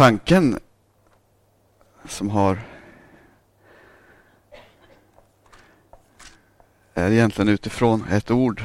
[0.00, 0.58] tanken
[2.04, 2.58] som har
[6.94, 8.62] är egentligen utifrån ett ord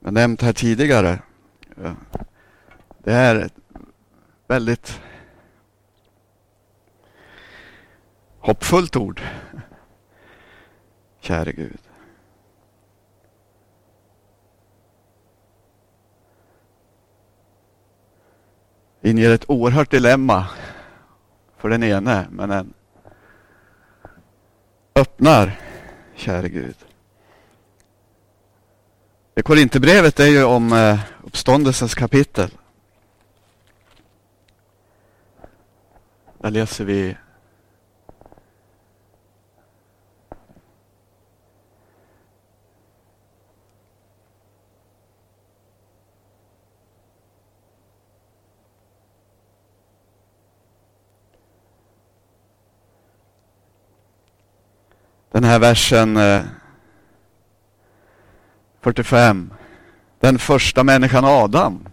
[0.00, 1.18] jag nämnt här tidigare.
[2.98, 3.54] Det är ett
[4.46, 5.00] väldigt
[8.38, 9.20] hoppfullt ord.
[11.20, 11.91] Käre Gud.
[19.02, 20.46] Inger ett oerhört dilemma
[21.56, 22.74] för den ene, men den
[24.94, 25.60] öppnar,
[26.14, 26.76] käre Gud.
[29.34, 32.50] Det Korinthierbrevet är ju om eh, uppståndelsens kapitel.
[36.38, 37.16] Där läser vi
[55.32, 56.42] den här versen eh,
[58.80, 59.52] 45.
[60.20, 61.88] Den första människan Adam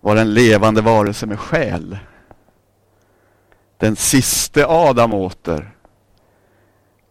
[0.00, 1.98] var en levande varelse med själ.
[3.78, 5.70] Den siste Adam åter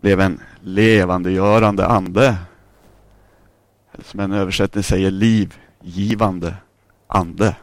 [0.02, 2.36] blev en levandegörande ande.
[3.94, 6.56] Eller som en översättning säger, livgivande
[7.08, 7.56] ande.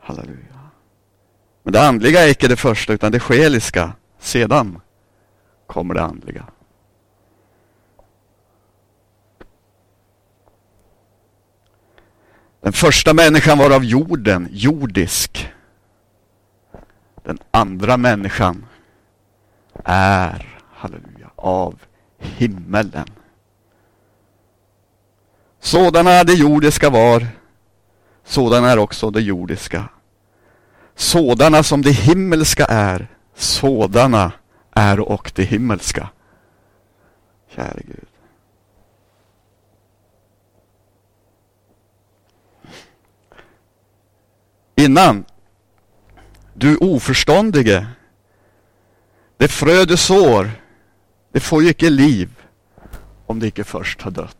[0.00, 0.70] Halleluja.
[1.62, 4.80] Men det andliga är icke det första, utan det själiska sedan
[5.68, 6.44] kommer det andliga.
[12.60, 15.48] Den första människan var av jorden, jordisk.
[17.24, 18.66] Den andra människan
[19.84, 21.80] är, halleluja, av
[22.18, 23.08] himmelen.
[25.60, 27.26] Sådana det jordiska var,
[28.24, 29.88] sådana är också det jordiska.
[30.94, 34.32] Sådana som det himmelska är, sådana
[34.78, 36.08] är och det himmelska.
[37.48, 38.06] Käre Gud.
[44.76, 45.24] Innan
[46.54, 47.86] du oförståndige,
[49.36, 50.50] det frö du sår,
[51.32, 52.28] det får ju icke liv
[53.26, 54.37] om det icke först har dött.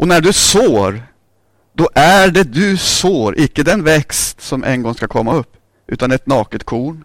[0.00, 1.02] Och när du sår,
[1.72, 5.56] då är det du sår, icke den växt som en gång ska komma upp,
[5.86, 7.04] utan ett naket korn.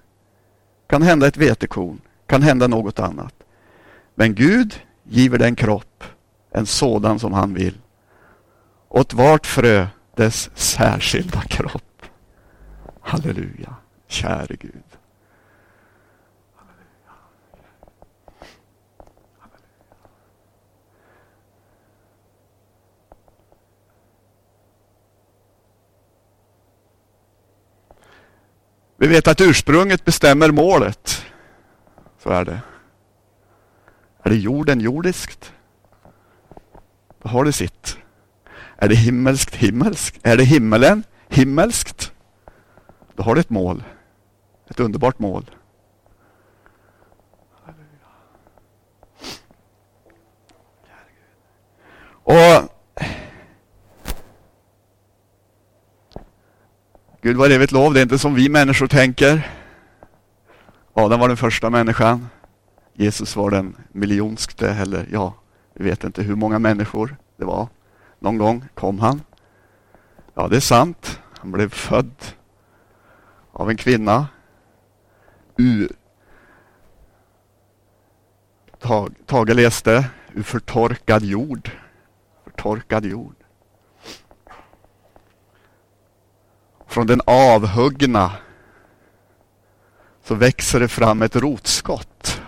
[0.90, 3.34] Kan hända ett vetekorn, kan hända något annat.
[4.16, 6.04] Men Gud giver den kropp,
[6.52, 7.78] en sådan som han vill.
[8.90, 12.02] Åt vart frö dess särskilda kropp.
[13.02, 13.76] Halleluja,
[14.08, 14.85] käre Gud.
[29.06, 31.26] Vi vet att ursprunget bestämmer målet.
[32.24, 32.62] Så är det.
[34.24, 35.54] Är det jorden jordiskt?
[37.22, 37.98] Då har det sitt.
[38.78, 40.20] Är det himmelskt himmelskt?
[40.24, 42.12] Är det himmelen himmelskt?
[43.16, 43.84] Då har det ett mål.
[44.70, 45.52] Ett underbart mål.
[52.08, 52.75] Och
[57.26, 59.52] Gud var evigt lov, det är inte som vi människor tänker.
[60.94, 62.28] Adam var den första människan.
[62.94, 65.34] Jesus var den miljonskte, eller ja,
[65.74, 67.68] vi vet inte hur många människor det var.
[68.20, 69.22] Någon gång kom han.
[70.34, 71.20] Ja, det är sant.
[71.40, 72.16] Han blev född
[73.52, 74.28] av en kvinna.
[75.58, 75.92] Ur
[79.26, 81.72] Tage läste ur förtorkad jord.
[82.44, 83.45] Förtorkad jord.
[86.96, 88.32] Från den avhuggna
[90.24, 92.42] så växer det fram ett rotskott.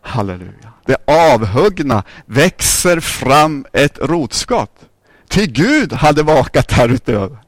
[0.00, 0.72] Halleluja.
[0.86, 4.88] Det avhuggna växer fram ett rotskott.
[5.28, 7.38] Till Gud hade vakat härutöver.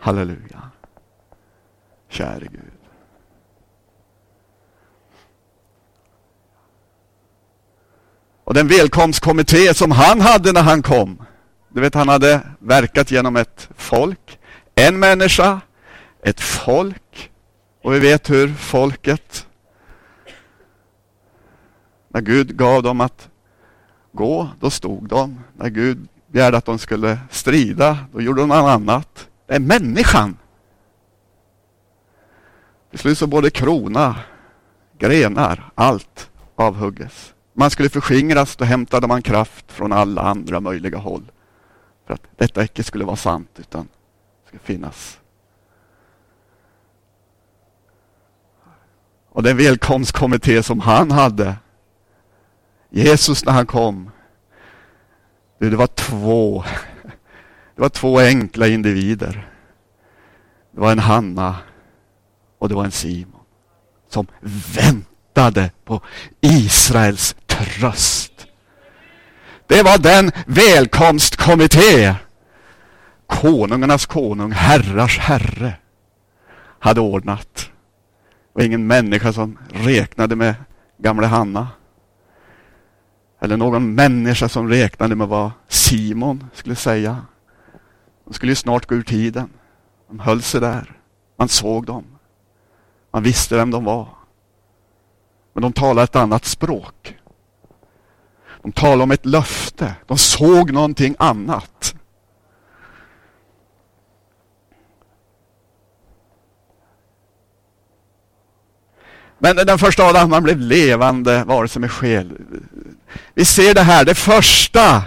[0.00, 0.70] Halleluja.
[2.08, 2.72] Käre Gud.
[8.44, 11.22] Och den välkomstkommitté som han hade när han kom.
[11.68, 14.38] Du vet, han hade verkat genom ett folk
[14.74, 15.60] en människa,
[16.22, 17.30] ett folk.
[17.82, 19.46] Och vi vet hur folket,
[22.08, 23.28] när Gud gav dem att
[24.12, 25.40] gå, då stod de.
[25.56, 29.28] När Gud begärde att de skulle strida, då gjorde de något annat.
[29.46, 30.36] Det är människan.
[32.90, 34.16] Till slut så både krona,
[34.98, 37.34] grenar, allt avhugges.
[37.52, 41.30] Man skulle förskingras, då hämtade man kraft från alla andra möjliga håll.
[42.06, 43.88] För att detta icke skulle vara sant, utan
[44.62, 45.20] finnas.
[49.28, 51.56] Och den välkomstkommitté som han hade,
[52.90, 54.10] Jesus när han kom,
[55.58, 56.64] det var två,
[57.74, 59.48] det var två enkla individer.
[60.70, 61.56] Det var en Hanna
[62.58, 63.40] och det var en Simon
[64.08, 64.26] som
[64.76, 66.00] väntade på
[66.40, 68.46] Israels tröst.
[69.66, 72.14] Det var den välkomstkommitté
[73.26, 75.74] konungarnas konung, herrars herre
[76.78, 77.54] hade ordnat.
[77.54, 80.54] Det var ingen människa som räknade med
[80.98, 81.68] gamle Hanna.
[83.40, 87.22] Eller någon människa som räknade med vad Simon skulle säga.
[88.24, 89.50] De skulle ju snart gå ur tiden.
[90.08, 90.98] De höll sig där.
[91.36, 92.04] Man såg dem.
[93.10, 94.08] Man visste vem de var.
[95.52, 97.16] Men de talade ett annat språk.
[98.62, 99.94] De talade om ett löfte.
[100.06, 101.93] De såg någonting annat.
[109.44, 112.30] Men den första Adam, han blev levande varelse med själ.
[113.34, 115.02] Vi ser det här, det första.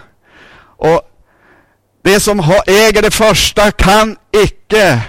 [0.77, 1.01] Och
[2.03, 5.01] det som äger det första kan icke,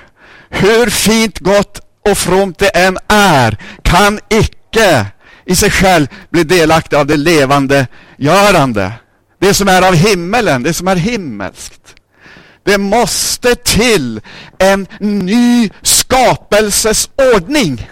[0.48, 1.80] hur fint, gott
[2.10, 5.06] och fromt det än är, kan icke
[5.44, 7.86] i sig själv bli delaktig av det levande
[8.16, 8.92] görande.
[9.40, 11.94] Det som är av himmelen, det som är himmelskt.
[12.64, 14.20] Det måste till
[14.58, 17.88] en ny skapelses ordning.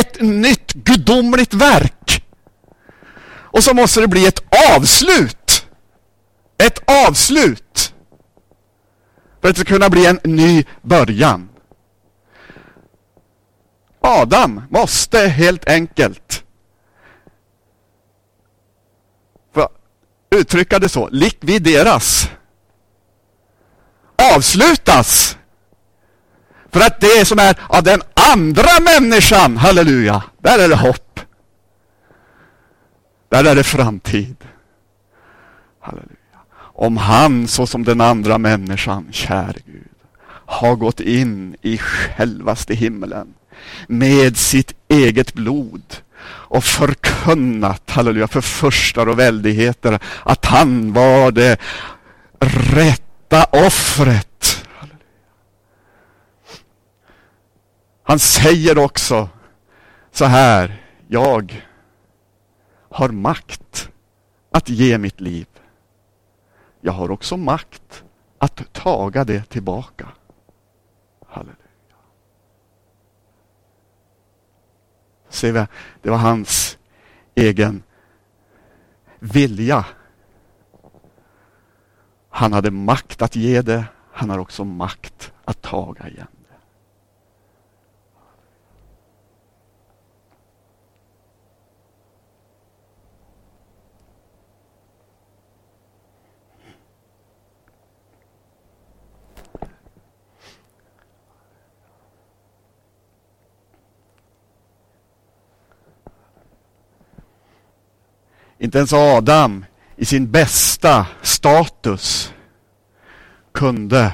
[0.00, 2.24] Ett nytt gudomligt verk.
[3.30, 4.42] Och så måste det bli ett
[4.76, 5.66] avslut.
[6.58, 7.94] Ett avslut.
[9.40, 11.48] För att det ska kunna bli en ny början.
[14.00, 16.44] Adam måste helt enkelt
[19.54, 19.68] för
[20.30, 22.28] uttrycka det så, likvideras.
[24.34, 25.38] Avslutas.
[26.70, 31.20] För att det som är av den andra människan, halleluja, där är det hopp.
[33.28, 34.36] Där är det framtid.
[35.80, 36.14] Halleluja.
[36.58, 39.84] Om han såsom den andra människan, käre Gud,
[40.46, 43.34] har gått in i självaste himmelen
[43.86, 51.60] med sitt eget blod och förkunnat, halleluja, för förstar och väldigheter att han var det
[52.40, 54.64] rätta offret.
[54.74, 54.98] Halleluja.
[58.08, 59.28] Han säger också
[60.10, 61.62] så här, jag
[62.88, 63.90] har makt
[64.50, 65.46] att ge mitt liv.
[66.80, 68.04] Jag har också makt
[68.38, 70.08] att taga det tillbaka.
[71.26, 71.56] Halleluja.
[75.28, 75.66] Ser vi,
[76.02, 76.78] det var hans
[77.34, 77.82] egen
[79.18, 79.86] vilja.
[82.30, 86.37] Han hade makt att ge det, han har också makt att taga igen.
[108.58, 109.64] Inte ens Adam
[109.96, 112.34] i sin bästa status
[113.52, 114.12] kunde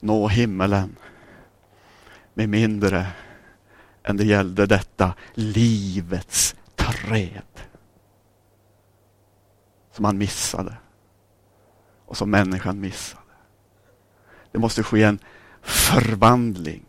[0.00, 0.96] nå himmelen
[2.34, 3.06] med mindre
[4.02, 7.42] än det gällde detta livets träd.
[9.92, 10.76] Som han missade.
[12.06, 13.22] Och som människan missade.
[14.52, 15.18] Det måste ske en
[15.68, 16.84] förvandling.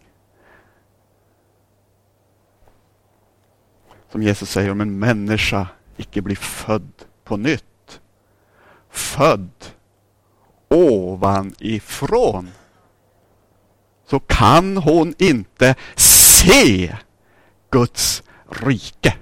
[4.12, 5.68] Som Jesus säger, om en människa
[5.98, 6.92] icke blir född
[7.24, 8.02] på nytt.
[8.90, 9.52] Född
[10.68, 12.50] ovanifrån.
[14.06, 16.96] Så kan hon inte se
[17.70, 19.14] Guds rike.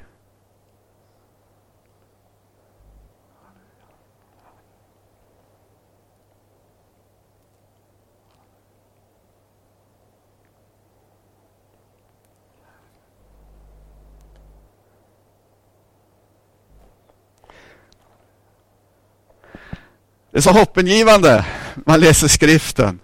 [20.38, 21.46] Det är så hoppingivande.
[21.76, 23.00] Man läser skriften.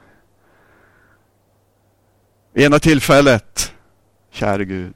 [2.54, 3.74] Vid ena tillfället,
[4.32, 4.94] käre Gud,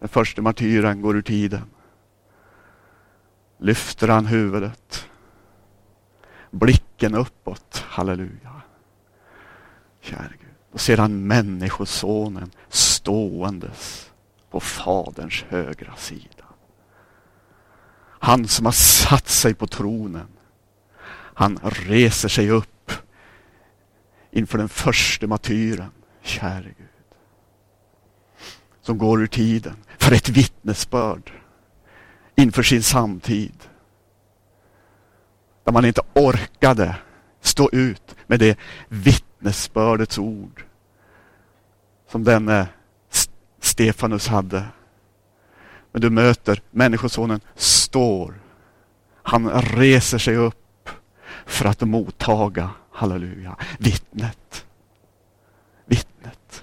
[0.00, 1.64] den första martyren går ur tiden,
[3.58, 5.06] lyfter han huvudet,
[6.50, 8.62] blicken uppåt, halleluja.
[10.00, 10.54] Käre Gud.
[10.72, 14.10] Och sedan Människosonen ståendes
[14.50, 16.44] på Faderns högra sida.
[18.22, 20.26] Han som har satt sig på tronen.
[21.40, 22.92] Han reser sig upp
[24.30, 25.90] inför den första martyren,
[26.22, 27.14] käre Gud.
[28.80, 31.32] Som går ur tiden för ett vittnesbörd
[32.34, 33.54] inför sin samtid.
[35.64, 36.96] Där man inte orkade
[37.40, 40.64] stå ut med det vittnesbördets ord
[42.08, 42.68] som denne
[43.60, 44.64] Stefanus hade.
[45.92, 48.34] Men du möter Människosonen står.
[49.22, 50.59] Han reser sig upp
[51.46, 54.64] för att mottaga, halleluja, vittnet.
[55.86, 56.62] Vittnet.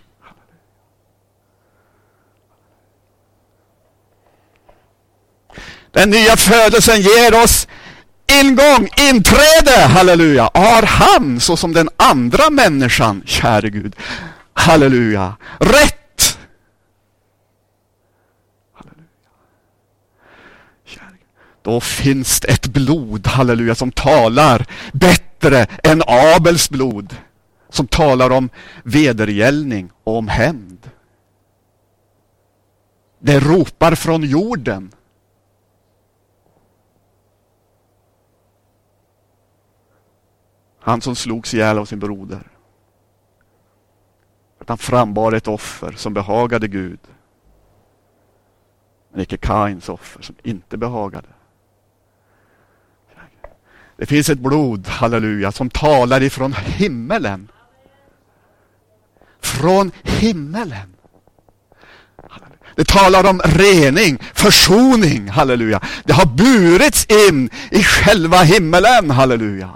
[5.91, 7.67] Den nya födelsen ger oss
[8.27, 10.49] ingång, inträde, halleluja.
[10.53, 13.95] Har han såsom den andra människan, käre Gud,
[14.53, 16.37] halleluja, rätt.
[18.73, 19.29] Halleluja.
[20.85, 21.17] Käre.
[21.67, 27.15] Då finns det ett blod, halleluja, som talar bättre än Abels blod.
[27.69, 28.49] Som talar om
[28.83, 30.91] vedergällning och om hämnd.
[33.19, 34.91] Det ropar från jorden.
[40.79, 42.51] Han som slogs ihjäl av sin broder.
[44.59, 46.99] Att han frambar ett offer som behagade Gud.
[49.11, 51.27] Men icke Kains offer som inte behagade.
[53.97, 57.47] Det finns ett blod, halleluja, som talar ifrån himmelen.
[59.41, 60.93] Från himmelen.
[62.75, 65.81] Det talar om rening, försoning, halleluja.
[66.03, 69.69] Det har burits in i själva himmelen, halleluja.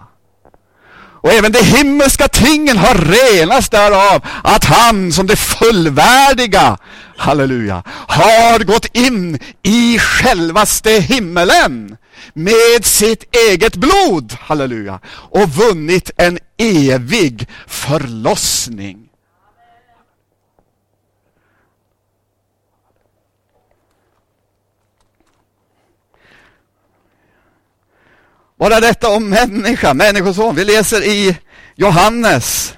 [1.21, 6.77] Och även de himmelska tingen har renats därav att han som det fullvärdiga,
[7.17, 11.97] halleluja, har gått in i självaste himmelen
[12.33, 19.10] med sitt eget blod, halleluja, och vunnit en evig förlossning.
[28.61, 30.55] Bara detta om människa, människoson.
[30.55, 31.37] Vi läser i
[31.75, 32.73] Johannes.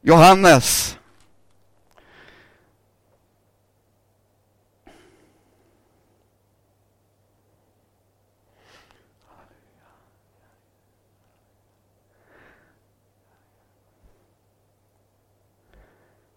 [0.00, 0.96] Johannes.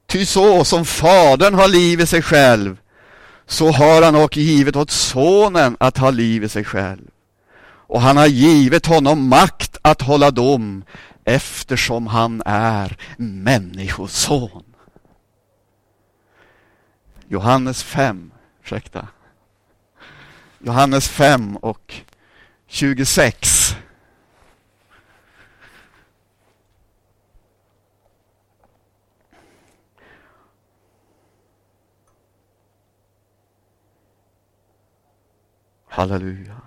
[0.07, 2.77] Ty så som Fadern har liv i sig själv,
[3.45, 7.12] så har han och givit åt Sonen att ha liv i sig själv
[7.93, 10.83] och han har givit honom makt att hålla dom
[11.23, 14.63] eftersom han är människoson.
[17.27, 18.31] Johannes 5,
[18.63, 19.07] ursäkta.
[20.59, 21.93] Johannes 5 och
[22.67, 23.75] 26.
[35.87, 36.62] Halleluja.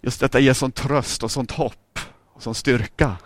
[0.00, 1.98] Just detta ger sån tröst och sånt hopp
[2.32, 3.16] och sån styrka.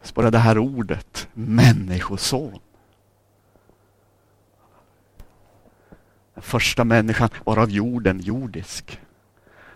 [0.00, 2.58] Just bara det här ordet, människoson.
[6.34, 9.00] Den första människan var av jorden jordisk.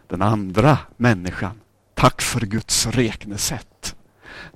[0.08, 1.60] Den andra människan,
[1.94, 3.96] tack för Guds räknesätt.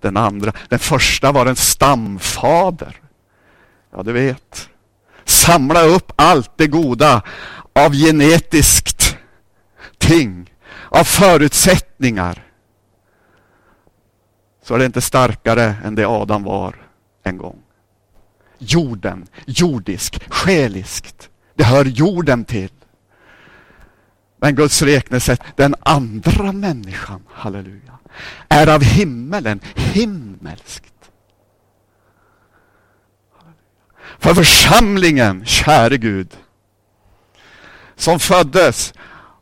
[0.00, 3.00] Den andra, den första var en stamfader.
[3.90, 4.68] Ja, du vet.
[5.24, 7.22] Samla upp allt det goda
[7.72, 8.99] av genetiskt
[10.10, 10.54] ting,
[10.88, 12.46] av förutsättningar,
[14.62, 16.74] så är det inte starkare än det Adam var
[17.22, 17.62] en gång.
[18.58, 21.30] Jorden, jordisk, själiskt.
[21.54, 22.70] Det hör jorden till.
[24.36, 27.98] Men Guds räknesätt, den andra människan, halleluja,
[28.48, 31.10] är av himmelen, himmelskt.
[34.18, 36.36] För församlingen, käre Gud,
[37.96, 38.94] som föddes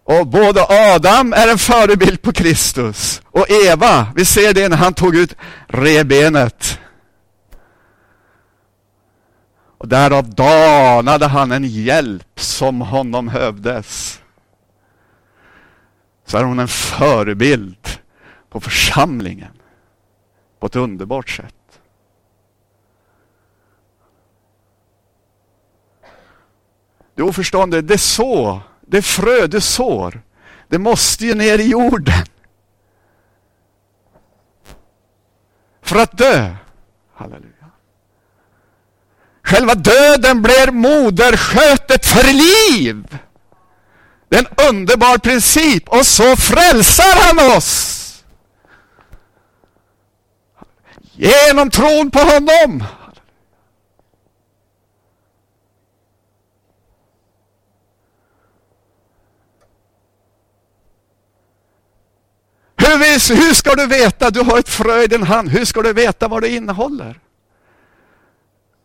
[0.09, 4.95] och både Adam är en förebild på Kristus och Eva, vi ser det när han
[4.95, 5.37] tog ut
[5.67, 6.79] rebenet.
[9.79, 14.21] Och därav danade han en hjälp som honom hövdes.
[16.27, 17.89] Så är hon en förebild
[18.51, 19.53] på församlingen
[20.61, 21.81] på ett underbart sätt.
[27.15, 30.23] Du oförstående, det är så det frö du sår,
[30.69, 32.25] det måste ju ner i jorden.
[35.83, 36.57] För att dö.
[37.15, 37.53] Halleluja.
[39.43, 43.19] Själva döden blir moderskötet för liv.
[44.29, 47.95] Det är en underbar princip och så frälsar han oss.
[51.13, 52.85] Genom tron på honom.
[62.89, 64.31] Hur, hur ska du veta?
[64.31, 65.49] Du har ett frö i din hand.
[65.49, 67.21] Hur ska du veta vad det innehåller?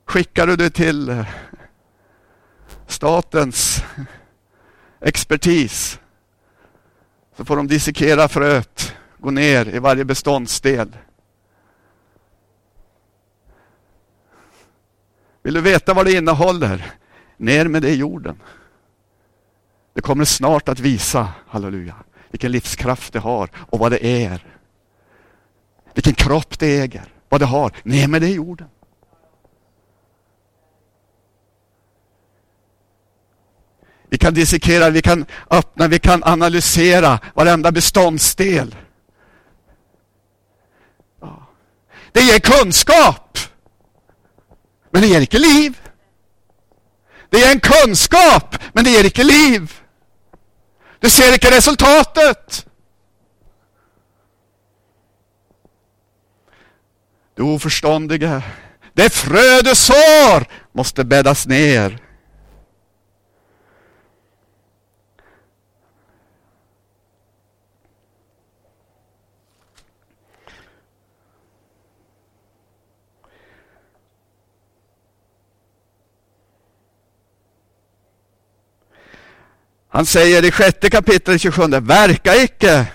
[0.05, 1.25] Skickar du det till eh,
[2.87, 3.83] statens
[5.01, 5.99] expertis
[7.37, 10.97] så får de dissekera fröet, gå ner i varje beståndsdel.
[15.43, 16.91] Vill du veta vad det innehåller?
[17.37, 18.41] Ner med det i jorden.
[19.93, 21.95] Det kommer snart att visa, halleluja,
[22.33, 24.45] vilken livskraft det har och vad det är.
[25.93, 27.71] Vilken kropp det äger, vad det har.
[27.83, 28.67] Ner med det i jorden.
[34.09, 38.75] Vi kan dissekera, vi kan öppna, vi kan analysera varenda beståndsdel.
[42.11, 43.37] Det ger kunskap.
[44.91, 45.81] Men det ger inte liv.
[47.29, 49.82] Det ger en kunskap, men det ger inte liv.
[51.03, 52.65] Du ser inte resultatet.
[57.35, 58.41] Du oförståndige,
[58.93, 61.99] det frö du sår måste bäddas ner.
[79.93, 82.85] Han säger i sjätte kapitlet 27, verka icke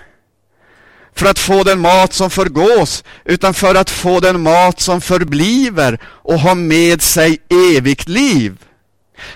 [1.15, 5.99] för att få den mat som förgås, utan för att få den mat som förbliver
[6.03, 7.37] och har med sig
[7.77, 8.57] evigt liv.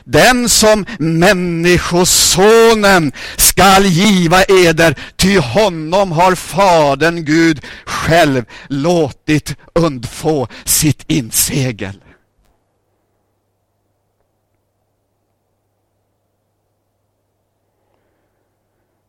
[0.04, 11.04] Den som Människosonen skall giva eder, ty honom har Fadern Gud själv låtit undfå sitt
[11.08, 11.94] insegel.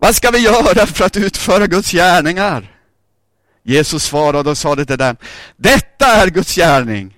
[0.05, 2.77] Vad ska vi göra för att utföra Guds gärningar?
[3.63, 5.17] Jesus svarade och sa det till dem.
[5.57, 7.17] Detta är Guds gärning,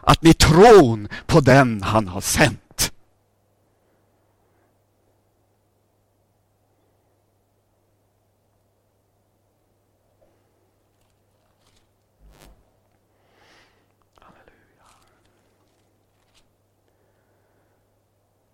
[0.00, 2.63] att ni tron på den han har sänt.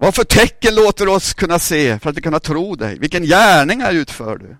[0.02, 2.98] Vad för tecken låter oss kunna se för att vi kunna tro dig?
[2.98, 4.56] Vilken gärningar utför du?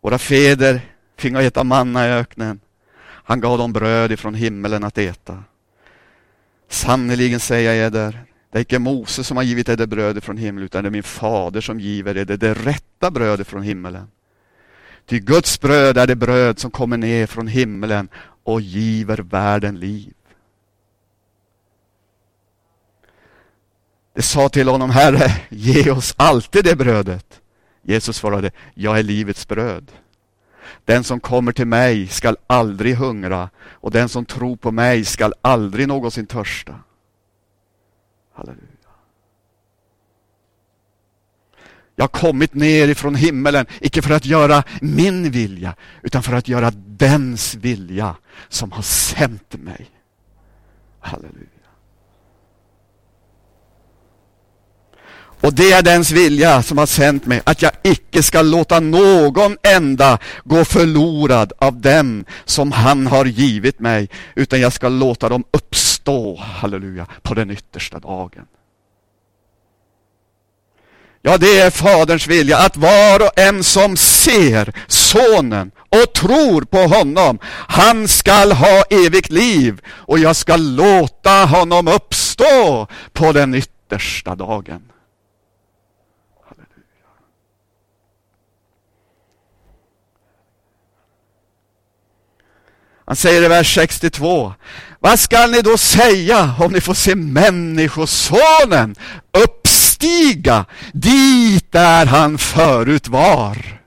[0.00, 0.80] Våra fäder
[1.16, 2.60] fingo äta manna i öknen.
[3.00, 5.44] Han gav dem bröd ifrån himmelen att äta.
[6.68, 10.64] Sannerligen säger jag eder, det är icke Mose som har givit eder bröd ifrån himlen,
[10.64, 14.06] utan det är min fader som giver eder det rätta brödet från himmelen.
[15.06, 18.08] Ty Guds bröd är det bröd som kommer ner från himmelen
[18.44, 20.14] och giver världen liv.
[24.14, 27.40] Det sa till honom, Herre, ge oss alltid det brödet.
[27.82, 29.92] Jesus svarade, jag är livets bröd.
[30.84, 35.34] Den som kommer till mig skall aldrig hungra och den som tror på mig skall
[35.40, 36.74] aldrig någonsin törsta.
[38.34, 38.66] Halleluja.
[41.96, 46.48] Jag har kommit ner ifrån himmelen, icke för att göra min vilja, utan för att
[46.48, 48.16] göra dens vilja
[48.48, 49.90] som har sänt mig.
[51.00, 51.61] Halleluja.
[55.42, 59.56] Och det är dens vilja som har sänt mig, att jag icke ska låta någon
[59.62, 65.44] enda gå förlorad av dem som han har givit mig, utan jag ska låta dem
[65.50, 68.46] uppstå, halleluja, på den yttersta dagen.
[71.22, 76.78] Ja, det är Faderns vilja att var och en som ser Sonen och tror på
[76.78, 84.34] honom, han skall ha evigt liv och jag ska låta honom uppstå på den yttersta
[84.34, 84.91] dagen.
[93.12, 94.54] Han säger i vers 62.
[95.00, 98.94] Vad skall ni då säga om ni får se Människosonen
[99.32, 103.80] uppstiga dit där han förut var?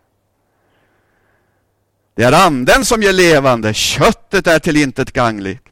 [2.15, 5.67] Det är anden som ger levande, köttet är till intet gangligt.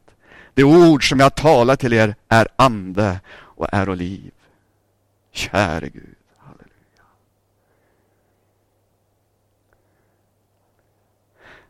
[0.54, 4.32] Det ord som jag talar till er är ande och är och liv.
[5.32, 6.16] Käre Gud.
[6.38, 7.04] Halleluja.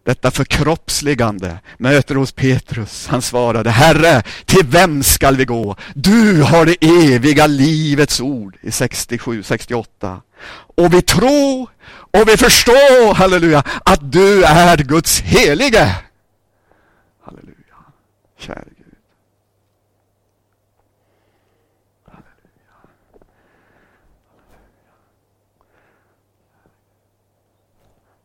[0.04, 3.06] Detta förkroppsligande möter hos Petrus.
[3.06, 5.76] Han svarade, Herre, till vem skall vi gå?
[5.94, 6.76] Du har det
[7.14, 10.22] eviga livets ord i 67, 68.
[10.76, 11.70] Och vi tror
[12.10, 15.96] och vi förstår, halleluja, att du är Guds helige.
[17.24, 17.76] Halleluja,
[18.38, 18.94] käre Gud.
[22.04, 22.74] Halleluja.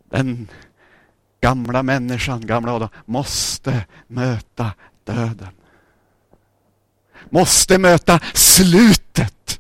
[0.10, 0.48] Den
[1.42, 4.72] gamla människan, gamla Adam, måste möta
[5.04, 5.54] döden.
[7.30, 9.60] Måste möta slutet.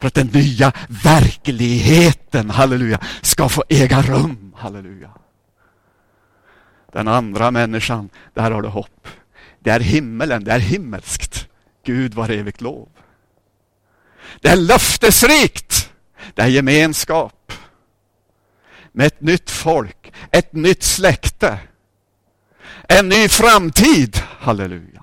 [0.00, 0.72] För att den nya
[1.04, 5.10] verkligheten, halleluja, ska få äga rum, halleluja.
[6.92, 9.08] Den andra människan, där har du hopp.
[9.60, 11.48] Det är himmelen, det är himmelskt.
[11.84, 12.88] Gud var evigt lov.
[14.40, 15.90] Det är löftesrikt.
[16.34, 17.35] Det är gemenskap.
[18.96, 21.58] Med ett nytt folk, ett nytt släkte.
[22.88, 24.16] En ny framtid.
[24.16, 25.02] Halleluja.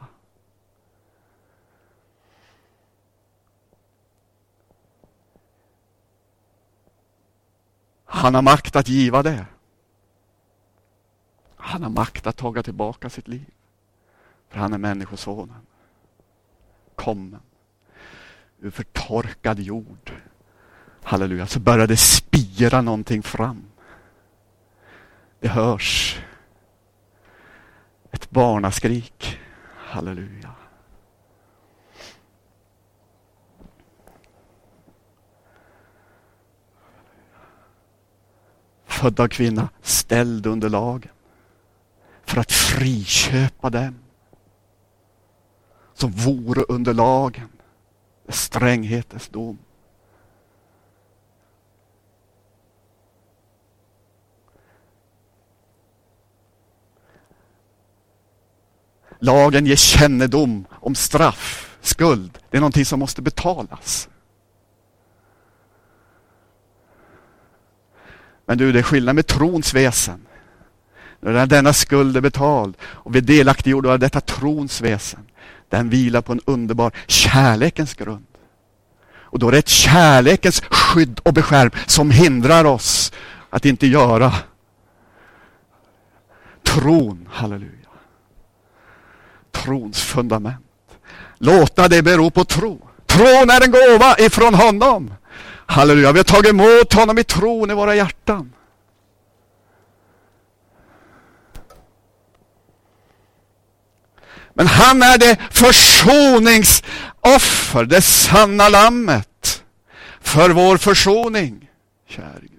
[8.06, 9.46] Han har makt att giva det.
[11.56, 13.52] Han har makt att taga tillbaka sitt liv.
[14.50, 15.62] För han är Människosonen.
[16.96, 17.42] Kommen
[18.60, 20.12] ur förtorkad jord.
[21.04, 23.64] Halleluja, så börjar det spira någonting fram.
[25.44, 26.20] Det hörs
[28.12, 29.40] ett barnaskrik.
[29.78, 30.52] Halleluja.
[38.86, 41.12] Född av kvinna, ställd under lagen.
[42.24, 43.96] För att friköpa dem
[45.94, 47.50] som vore under lagen.
[48.28, 49.58] Stränghetens dom.
[59.24, 62.38] Lagen ger kännedom om straff, skuld.
[62.50, 64.10] Det är någonting som måste betalas.
[68.46, 70.26] Men du, det är skillnad med trons väsen.
[71.20, 75.26] När denna skuld är betald och vi är delaktiggjorda av detta trons väsen.
[75.70, 78.26] Den vilar på en underbar kärlekens grund.
[79.06, 83.12] Och då är det ett kärlekens skydd och beskärm som hindrar oss
[83.50, 84.34] att inte göra
[86.64, 87.83] tron, halleluja.
[89.54, 90.66] Trons fundament.
[91.38, 92.90] Låta det bero på tro.
[93.06, 95.14] Tron är en gåva ifrån honom.
[95.66, 98.54] Halleluja, vi har tagit emot honom i tron i våra hjärtan.
[104.54, 109.64] Men han är det försoningsoffer, det sanna lammet
[110.22, 111.70] för vår försoning.
[112.08, 112.50] Käre Gud.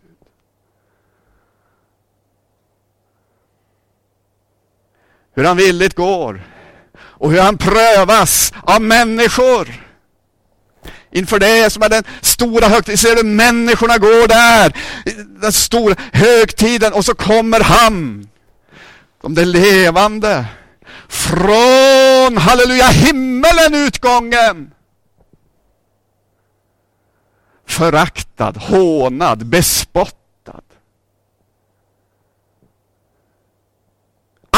[5.34, 6.53] Hur han villigt går
[7.24, 9.68] och hur han prövas av människor.
[11.12, 14.76] Inför det som är den stora högtiden, ser du människorna går där,
[15.40, 18.28] den stora högtiden och så kommer han,
[19.22, 20.44] De där levande,
[21.08, 24.70] från, halleluja, himmelen utgången.
[27.66, 30.23] Föraktad, hånad, bespottad.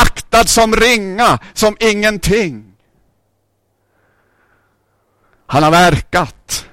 [0.02, 2.76] Aktad som ringa, som ingenting.
[5.46, 6.66] Han har verkat.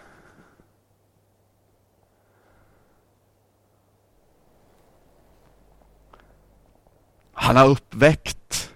[7.33, 8.71] Han har uppväckt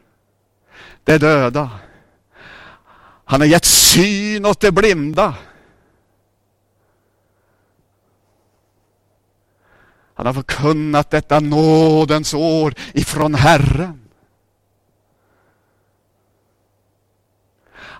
[1.04, 1.70] det döda.
[3.26, 5.36] Han har gett syn åt det blinda.
[10.14, 14.07] Han har förkunnat detta nådens år ifrån Herren.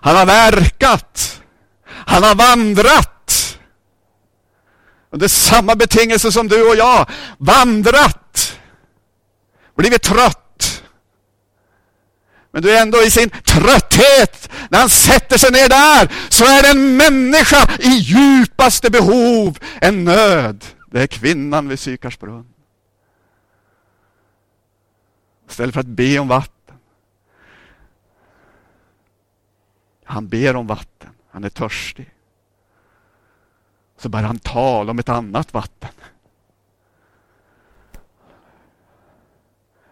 [0.08, 1.42] Han har verkat.
[1.86, 3.58] Han har vandrat.
[5.10, 7.10] Under samma betingelser som du och jag.
[7.38, 8.58] Vandrat.
[9.76, 10.82] Blivit trött
[12.50, 16.62] men du är ändå i sin trötthet, när han sätter sig ner där, så är
[16.62, 20.64] det en människa i djupaste behov, en nöd.
[20.90, 22.46] Det är kvinnan vid Sykars brunn.
[25.50, 26.57] Istället för att be om vatten.
[30.10, 32.10] Han ber om vatten, han är törstig.
[33.98, 35.88] Så börjar han tala om ett annat vatten.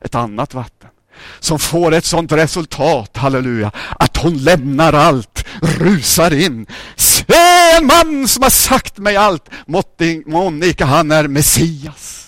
[0.01, 0.91] Ett annat vatten.
[1.41, 6.67] som får ett sånt resultat, halleluja, att hon lämnar allt, rusar in.
[6.97, 7.25] Se
[7.77, 9.51] en man som har sagt mig allt,
[10.27, 12.27] Monica han är Messias.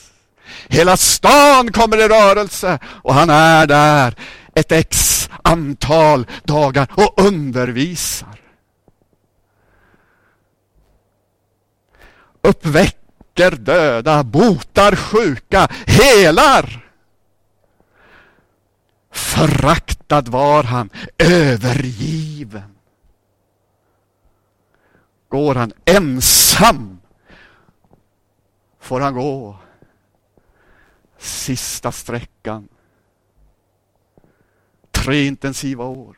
[0.69, 4.15] Hela stan kommer i rörelse och han är där
[4.59, 8.41] ett x antal dagar och undervisar.
[12.43, 16.85] Uppväcker döda, botar sjuka, helar.
[19.11, 22.75] Föraktad var han, övergiven.
[25.29, 26.99] Går han ensam
[28.89, 29.57] får han gå
[31.19, 32.69] sista sträckan.
[35.09, 36.17] Tre intensiva år.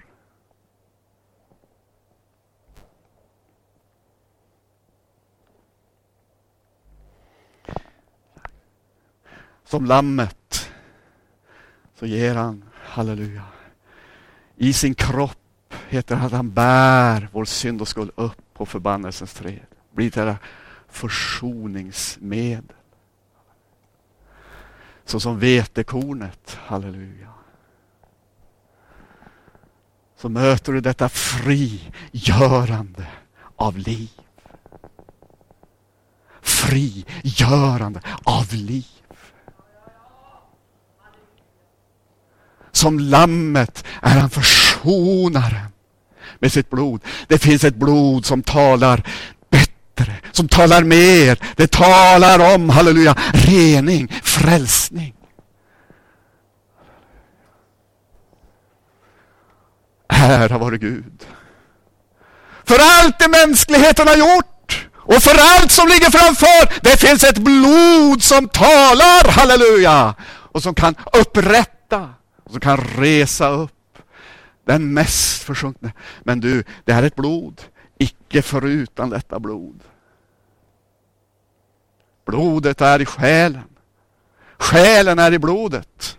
[9.64, 10.70] Som lammet
[11.94, 13.44] så ger han, halleluja,
[14.56, 19.34] i sin kropp heter det att han bär vår synd och skuld upp på förbannelsens
[19.34, 19.66] träd.
[19.90, 20.36] Blir det
[20.88, 22.76] försoningsmedel.
[25.04, 27.39] Så som vetekornet, halleluja.
[30.20, 33.06] Så möter du detta frigörande
[33.56, 34.10] av liv.
[36.42, 38.86] Frigörande av liv.
[42.72, 45.66] Som lammet är han försonaren
[46.38, 47.00] med sitt blod.
[47.28, 49.08] Det finns ett blod som talar
[49.50, 51.38] bättre, som talar mer.
[51.56, 55.14] Det talar om, halleluja, rening, frälsning.
[60.20, 61.26] Ära vare Gud.
[62.64, 66.80] För allt det mänskligheten har gjort och för allt som ligger framför.
[66.82, 70.14] Det finns ett blod som talar, halleluja,
[70.52, 72.08] och som kan upprätta
[72.44, 73.98] och som kan resa upp
[74.66, 75.92] den mest försjunkne.
[76.22, 77.60] Men du, det här är ett blod,
[77.98, 79.80] icke förutan detta blod.
[82.26, 83.62] Blodet är i själen.
[84.58, 86.18] Själen är i blodet.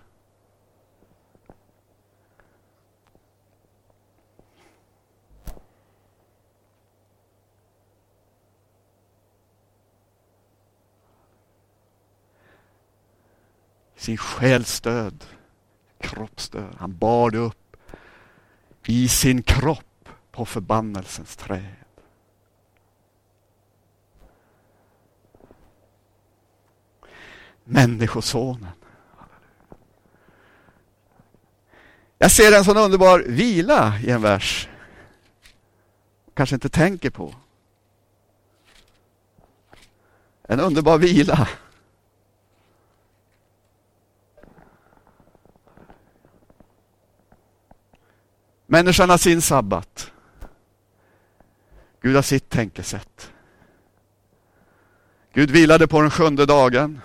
[14.02, 15.26] Sin själs död,
[16.00, 16.76] kroppsdöd.
[16.80, 17.78] Han bar det upp
[18.86, 21.76] i sin kropp på förbannelsens träd.
[27.64, 28.68] Människosonen.
[32.18, 34.70] Jag ser en sån underbar vila i en vers.
[36.34, 37.36] Kanske inte tänker på.
[40.44, 41.48] En underbar vila.
[48.72, 50.12] Människan har sin sabbat.
[52.02, 53.32] Gud har sitt tänkesätt.
[55.34, 57.02] Gud vilade på den sjunde dagen.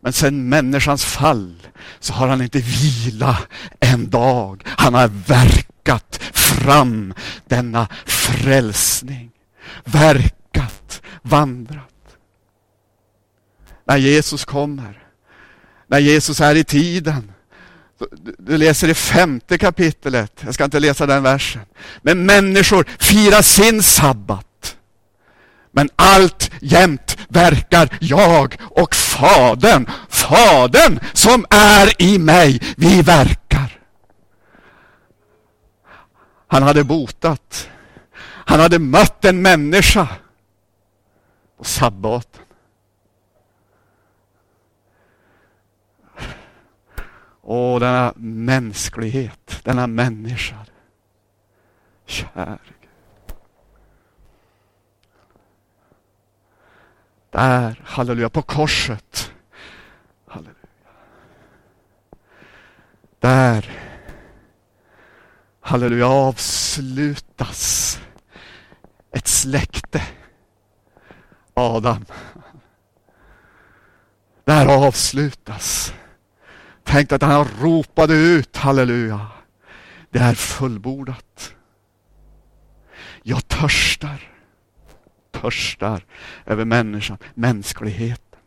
[0.00, 1.66] Men sen människans fall
[2.00, 3.38] så har han inte vila
[3.80, 4.62] en dag.
[4.66, 7.14] Han har verkat fram
[7.46, 9.30] denna frälsning.
[9.84, 12.16] Verkat, vandrat.
[13.84, 15.06] När Jesus kommer,
[15.86, 17.33] när Jesus är i tiden,
[18.38, 21.62] du läser i femte kapitlet, jag ska inte läsa den versen.
[22.02, 24.76] Men människor firar sin sabbat.
[25.72, 33.80] Men allt jämt verkar jag och Fadern, Fadern som är i mig, vi verkar.
[36.46, 37.68] Han hade botat.
[38.46, 40.08] Han hade mött en människa
[41.58, 42.43] på sabbaten.
[47.46, 50.56] Åh, denna mänsklighet, denna människa.
[52.06, 52.90] Käre Gud.
[57.30, 59.32] Där, halleluja, på korset.
[60.26, 60.54] Halleluja.
[63.18, 63.70] Där,
[65.60, 67.98] halleluja, avslutas
[69.10, 70.02] ett släkte.
[71.54, 72.04] Adam.
[74.44, 75.94] Där avslutas
[76.84, 79.26] Tänk att han ropade ut halleluja.
[80.10, 81.54] Det är fullbordat.
[83.22, 84.30] Jag törstar,
[85.32, 86.04] törstar
[86.46, 88.38] över människan, mänskligheten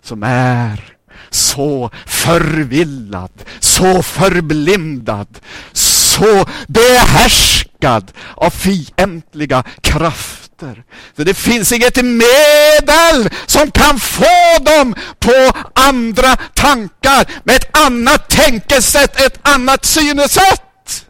[0.00, 0.96] som är
[1.30, 5.38] så förvillad, så förblindad,
[5.72, 10.84] så behärskad av fientliga krafter möter.
[11.16, 18.30] Så det finns inget medel som kan få dem på andra tankar med ett annat
[18.30, 21.06] tänkesätt, ett annat synesätt.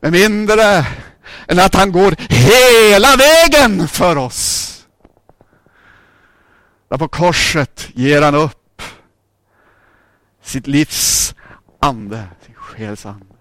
[0.00, 0.86] Med mindre
[1.48, 4.72] än att han går hela vägen för oss.
[6.88, 8.82] Där på korset ger han upp
[10.42, 11.34] sitt livs
[11.80, 13.35] ande, sin själs ande.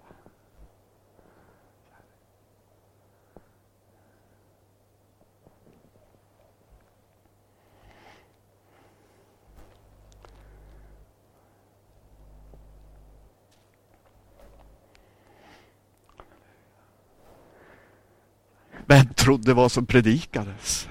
[18.85, 20.89] Vem trodde vad som predikades?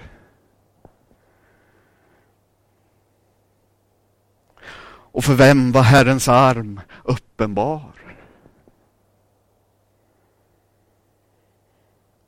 [5.15, 7.95] Och för vem var Herrens arm uppenbar?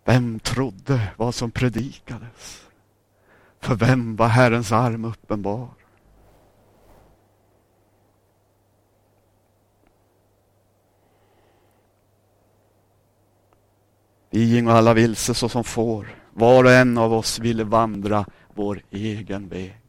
[0.05, 2.67] Vem trodde vad som predikades?
[3.61, 5.69] För vem var Herrens arm uppenbar?
[14.37, 16.17] Vi och alla vilse såsom får.
[16.33, 19.83] Var och en av oss ville vandra vår egen väg.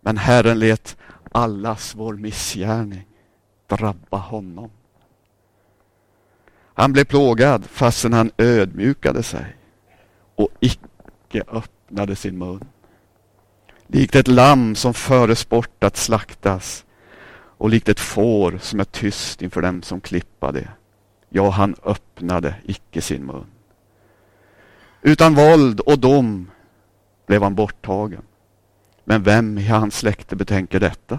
[0.00, 0.96] Men Herren lät
[1.32, 3.06] allas vår missgärning
[3.66, 4.70] drabba honom.
[6.74, 9.56] Han blev plågad fastän han ödmjukade sig
[10.36, 12.64] och icke öppnade sin mun.
[13.86, 16.84] Likt ett lamm som föres bort att slaktas
[17.34, 20.68] och likt ett får som är tyst inför dem som klippa det.
[21.34, 23.46] Ja, han öppnade icke sin mun.
[25.02, 26.50] Utan våld och dom
[27.26, 28.22] blev han borttagen.
[29.04, 31.18] Men vem i hans släkte betänker detta?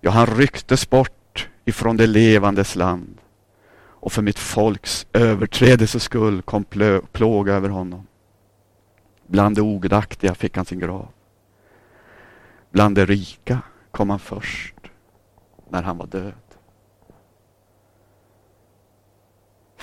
[0.00, 3.20] Ja, han rycktes bort ifrån det levandes land
[4.04, 6.64] och för mitt folks överträdelses skull kom
[7.12, 8.06] plåga över honom.
[9.26, 11.08] Bland de ogudaktiga fick han sin grav.
[12.70, 13.58] Bland de rika
[13.90, 14.74] kom han först
[15.68, 16.43] när han var död.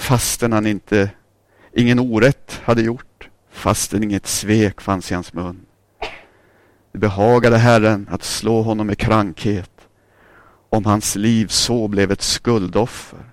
[0.02, 1.12] Fastän han inte,
[1.74, 5.66] ingen orätt hade gjort, fastän inget svek fanns i hans mun.
[6.92, 9.88] Det behagade Herren att slå honom med krankhet
[10.70, 13.32] om hans liv så blev ett skuldoffer.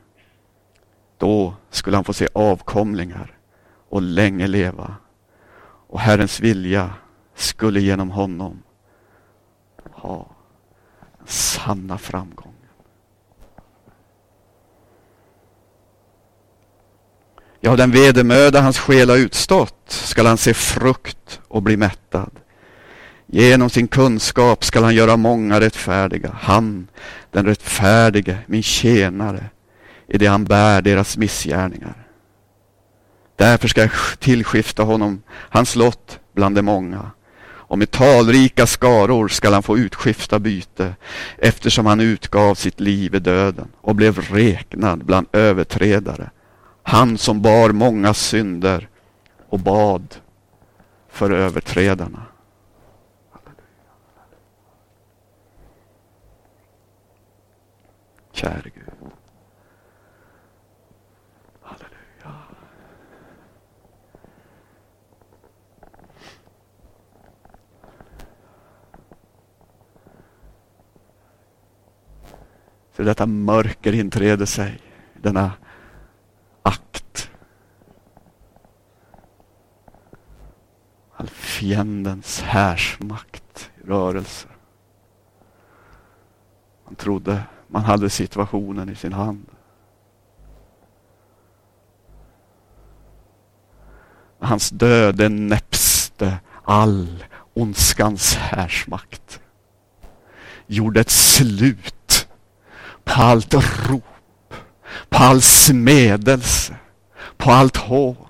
[1.19, 3.39] Då skulle han få se avkomlingar
[3.89, 4.95] och länge leva.
[5.89, 6.91] Och Herrens vilja
[7.35, 8.63] skulle genom honom
[9.93, 10.31] ha
[11.25, 12.58] sanna framgång.
[17.61, 22.31] Ja, den vedermöda hans själ har utstått skall han se frukt och bli mättad.
[23.27, 26.37] Genom sin kunskap skall han göra många rättfärdiga.
[26.41, 26.89] Han,
[27.31, 29.45] den rättfärdige, min tjänare,
[30.09, 32.07] i det han bär deras missgärningar.
[33.37, 37.11] Därför ska jag tillskifta honom hans lott bland de många.
[37.45, 40.95] Och med talrika skaror skall han få utskifta byte
[41.39, 46.31] eftersom han utgav sitt liv i döden och blev räknad bland överträdare.
[46.89, 48.89] Han som bar många synder
[49.49, 50.17] och bad
[51.09, 52.23] för överträdarna.
[58.33, 59.11] Käre Gud.
[61.63, 62.39] Halleluja.
[72.97, 74.81] Så detta mörker inträder sig,
[75.15, 75.53] denna
[76.63, 77.31] akt.
[81.17, 84.49] All fiendens härsmakt i rörelse.
[86.85, 89.47] Man trodde man hade situationen i sin hand.
[94.41, 99.41] Hans död näpste all ondskans härsmakt.
[100.67, 102.29] Gjorde ett slut
[103.05, 103.55] på allt
[103.89, 104.55] rop,
[105.09, 106.77] på all smedelse,
[107.37, 108.28] på allt hån.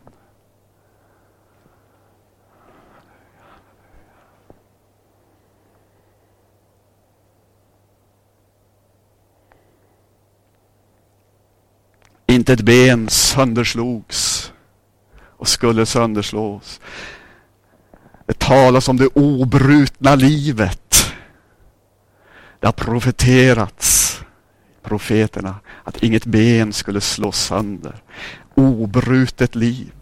[12.38, 14.52] Inte ett ben sönderslogs
[15.36, 16.80] och skulle sönderslås.
[18.26, 21.14] Det talas om det obrutna livet.
[22.60, 24.20] Det har profeterats,
[24.82, 28.02] profeterna, att inget ben skulle slås sönder.
[28.54, 29.92] Obrutet liv.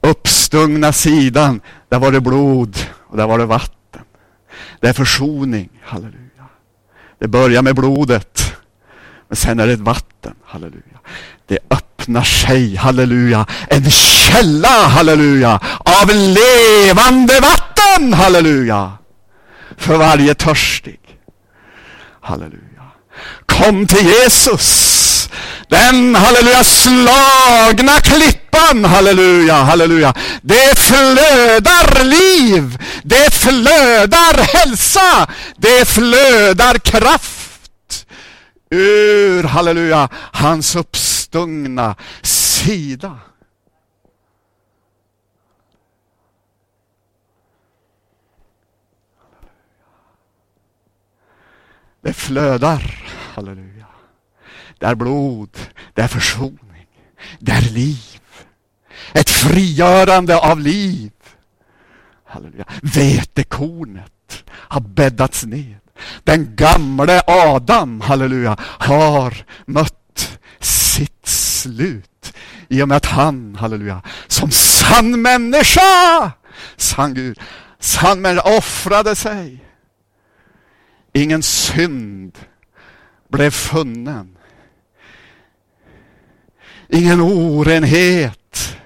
[0.00, 4.02] Uppstungna sidan, där var det blod och där var det vatten.
[4.80, 6.48] Det är försoning, halleluja.
[7.18, 8.58] Det börjar med blodet
[9.28, 10.98] men sen är det ett vatten, halleluja.
[11.46, 18.92] Det öppnar sig, halleluja, en källa, halleluja, av levande vatten, halleluja.
[19.76, 21.00] För varje törstig.
[22.20, 22.62] Halleluja.
[23.46, 25.30] Kom till Jesus.
[25.68, 30.14] Den, halleluja, slagna klippan, halleluja, halleluja.
[30.42, 35.26] Det flödar liv, det flödar hälsa,
[35.56, 37.37] det flödar kraft
[38.70, 43.18] ur, halleluja, hans uppstungna sida.
[52.00, 53.04] Det flödar,
[53.34, 53.86] halleluja.
[54.78, 55.58] Det är blod,
[55.94, 56.86] det är försoning,
[57.38, 58.20] det är liv.
[59.12, 61.12] Ett frigörande av liv.
[62.24, 62.64] Halleluja.
[62.82, 65.87] Vetekornet har bäddats ned.
[66.24, 72.34] Den gamle Adam, halleluja, har mött sitt slut.
[72.68, 76.32] I och med att han, halleluja, som sann människa,
[76.76, 77.40] sann Gud,
[77.78, 79.64] sann människa offrade sig.
[81.12, 82.38] Ingen synd
[83.28, 84.36] blev funnen.
[86.88, 88.78] Ingen orenhet.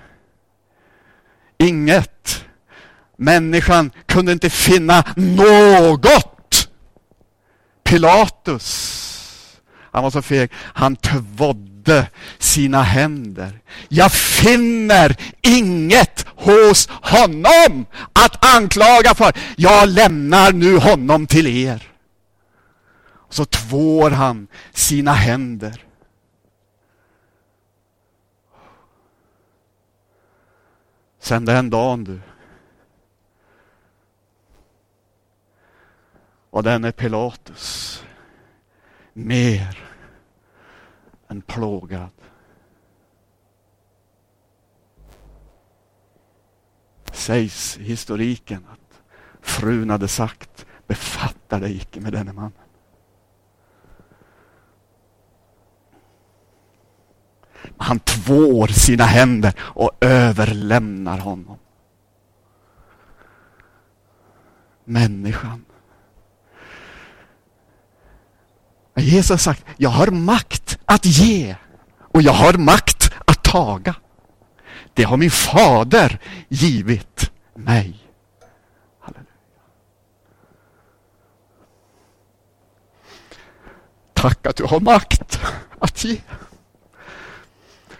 [1.58, 2.44] Inget.
[3.16, 6.31] Människan kunde inte finna något.
[7.92, 12.06] Pilatus, han var så feg, han tvådde
[12.38, 13.60] sina händer.
[13.88, 19.32] Jag finner inget hos honom att anklaga för.
[19.56, 21.82] Jag lämnar nu honom till er.
[23.28, 25.84] Så tvår han sina händer.
[31.20, 32.20] Sen den dagen du
[36.52, 38.04] och den är Pilatus
[39.12, 39.78] mer
[41.28, 42.10] än plågad.
[47.12, 49.02] Sägs i historiken att
[49.40, 52.52] frun hade sagt befatta dig icke med denne mannen.
[57.76, 61.58] Han tvår sina händer och överlämnar honom.
[64.84, 65.64] Människan.
[68.96, 71.56] Jesus har sagt, jag har makt att ge
[71.98, 73.94] och jag har makt att taga.
[74.94, 76.18] Det har min fader
[76.48, 77.98] givit mig.
[79.00, 79.26] Halleluja.
[84.12, 85.40] Tack att du har makt
[85.78, 86.20] att ge.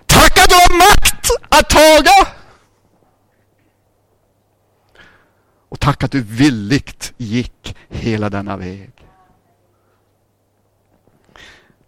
[0.07, 2.29] Tack att du har makt att taga.
[5.69, 8.91] Och tack att du villigt gick hela denna väg.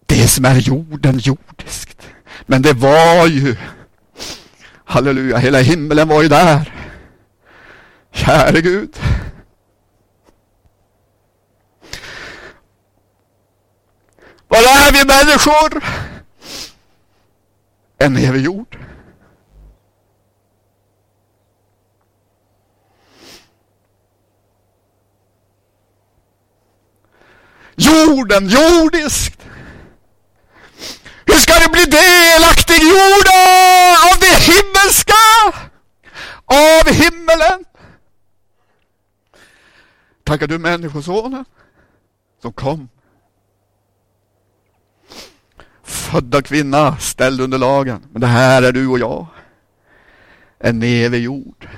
[0.07, 2.03] Det som är jorden jordiskt.
[2.47, 3.57] Men det var ju,
[4.85, 6.73] halleluja, hela himlen var ju där.
[8.13, 8.97] Käre Gud.
[14.49, 15.85] Vad är vi människor?
[17.99, 18.79] En evig jord.
[27.77, 29.44] Jorden jordiskt.
[31.65, 33.41] Hur bli delaktiggjorda
[34.13, 35.15] av det himmelska?
[36.45, 37.65] Av himmelen?
[40.25, 41.45] Tackar du människosonen
[42.43, 42.89] som kom.
[45.83, 48.03] Födda kvinna, ställd under lagen.
[48.13, 49.27] Men det här är du och jag.
[50.59, 51.69] En evig jord.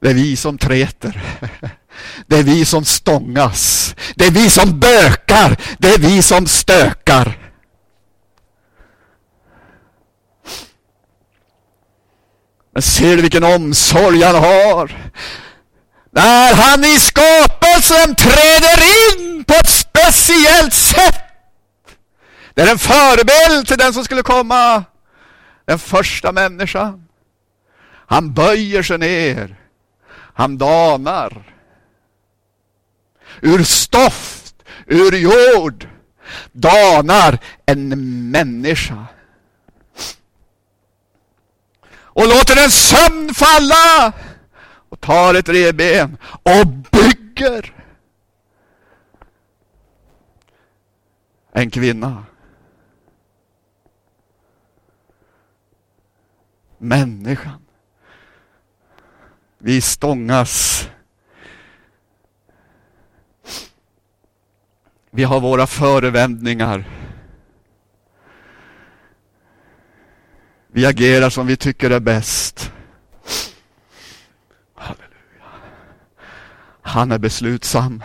[0.00, 1.40] Det är vi som träter.
[2.26, 3.94] Det är vi som stångas.
[4.14, 5.56] Det är vi som bökar.
[5.78, 7.38] Det är vi som stökar.
[12.72, 15.10] Men ser du vilken omsorg han har?
[16.10, 21.22] När han i skapelsen träder in på ett speciellt sätt.
[22.54, 24.84] Det är en förebild till den som skulle komma.
[25.64, 27.08] Den första människan.
[28.06, 29.56] Han böjer sig ner.
[30.34, 31.55] Han danar
[33.40, 34.54] ur stoft,
[34.86, 35.88] ur jord,
[36.52, 37.88] danar en
[38.30, 39.06] människa.
[42.16, 44.12] Och låter en sömn falla
[44.88, 47.72] och tar ett revben och bygger
[51.52, 52.24] en kvinna.
[56.78, 57.62] Människan.
[59.58, 60.88] Vi stångas
[65.16, 66.84] Vi har våra förevändningar.
[70.72, 72.72] Vi agerar som vi tycker är bäst.
[74.74, 75.50] Halleluja.
[76.82, 78.02] Han är beslutsam.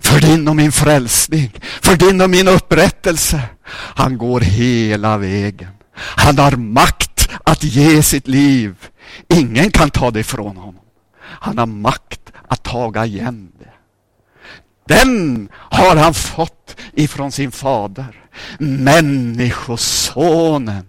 [0.00, 3.42] För din och min frälsning, för din och min upprättelse.
[3.72, 5.72] Han går hela vägen.
[5.94, 8.88] Han har makt att ge sitt liv.
[9.28, 10.84] Ingen kan ta det ifrån honom.
[11.20, 13.67] Han har makt att taga igen det.
[14.88, 18.24] Den har han fått ifrån sin fader.
[18.58, 20.86] Människosonen.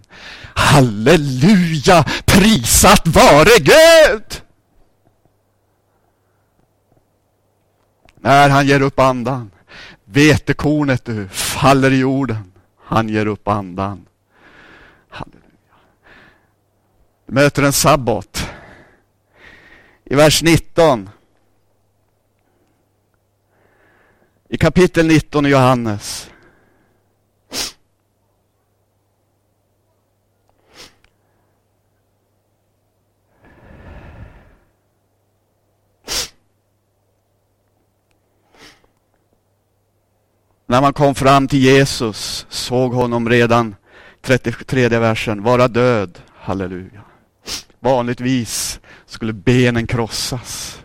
[0.54, 4.42] Halleluja, prisat vare Gud!
[8.20, 9.50] När han ger upp andan,
[10.04, 12.52] vetekornet du faller i jorden.
[12.84, 14.06] Han ger upp andan.
[15.08, 15.76] Halleluja.
[17.26, 18.50] Du möter en sabbat.
[20.04, 21.10] I vers 19
[24.52, 26.30] I kapitel 19 i Johannes.
[40.66, 43.74] När man kom fram till Jesus såg honom redan,
[44.20, 46.18] 33 versen, vara död.
[46.34, 47.00] Halleluja.
[47.80, 50.80] Vanligtvis skulle benen krossas.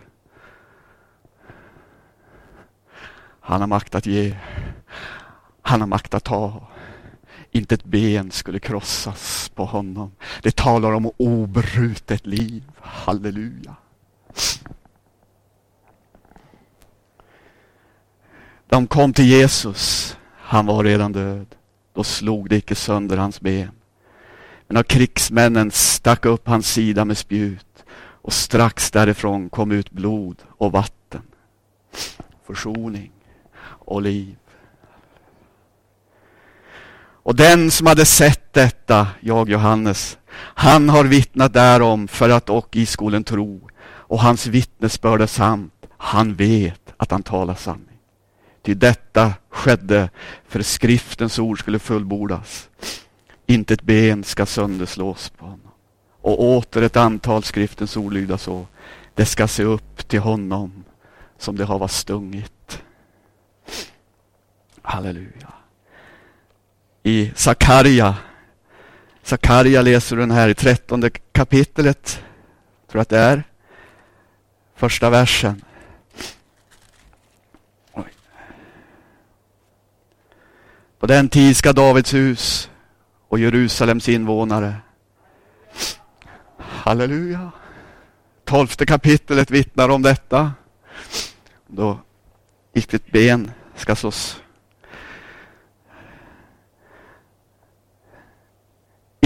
[3.46, 4.36] Han har makt att ge.
[5.62, 6.66] Han har makt att ta.
[7.50, 10.12] Inte ett ben skulle krossas på honom.
[10.42, 12.64] Det talar om obrutet liv.
[12.80, 13.76] Halleluja.
[18.66, 20.16] De kom till Jesus.
[20.36, 21.54] Han var redan död.
[21.92, 23.70] Då slog det icke sönder hans ben.
[24.66, 30.42] Men av krigsmännen stack upp hans sida med spjut och strax därifrån kom ut blod
[30.48, 31.22] och vatten.
[32.46, 33.12] Försoning
[33.86, 34.36] och liv.
[37.26, 42.76] Och den som hade sett detta, jag Johannes, han har vittnat därom för att och
[42.76, 43.68] i skolen tro.
[43.84, 45.72] Och hans vittnesbörd är sant.
[45.98, 47.98] Han vet att han talar sanning.
[48.62, 50.10] Till detta skedde
[50.48, 52.68] för skriftens ord skulle fullbordas.
[53.46, 55.70] Inte ett ben ska sönderslås på honom.
[56.20, 58.66] Och åter ett antal skriftens ord lyda så.
[59.14, 60.84] Det ska se upp till honom
[61.38, 62.55] som det har varit stungit.
[64.86, 65.52] Halleluja.
[67.02, 68.14] I Sakarja,
[69.22, 72.24] Sakarja läser du den här i trettonde kapitlet,
[72.90, 73.44] tror att det är,
[74.74, 75.64] första versen.
[77.92, 78.12] Oj.
[80.98, 82.70] På den tid ska Davids hus
[83.28, 84.74] och Jerusalems invånare
[86.58, 87.50] Halleluja.
[88.44, 90.52] Tolfte kapitlet vittnar om detta.
[91.66, 92.00] Då
[92.72, 94.42] gick ditt ben ska slås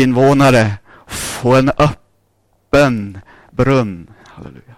[0.00, 0.72] invånare
[1.10, 3.20] få en öppen
[3.50, 4.10] brunn.
[4.26, 4.74] Halleluja.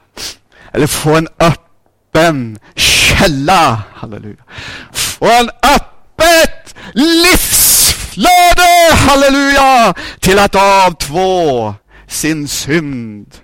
[0.72, 3.82] Eller få en öppen källa.
[3.94, 4.44] Halleluja.
[4.92, 8.94] Få en öppet livsflöde.
[8.94, 9.94] Halleluja.
[10.20, 11.74] Till att avtvå
[12.08, 13.34] sin synd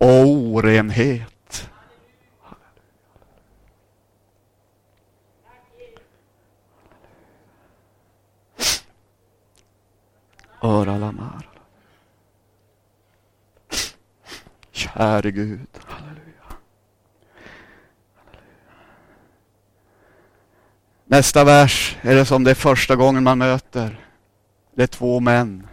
[0.00, 1.33] och orenhet.
[10.64, 11.48] Öralamar.
[14.72, 15.68] Käre Gud.
[15.86, 16.56] Halleluja.
[21.04, 24.06] Nästa vers är det som det är första gången man möter.
[24.74, 25.66] Det är två män.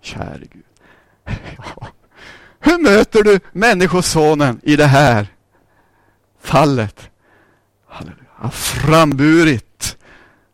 [0.00, 0.64] Käre Gud.
[1.56, 1.88] Ja.
[2.60, 5.26] Hur möter du Människosonen i det här
[6.40, 7.10] fallet?
[7.86, 8.50] Halleluja.
[8.50, 9.96] Framburit.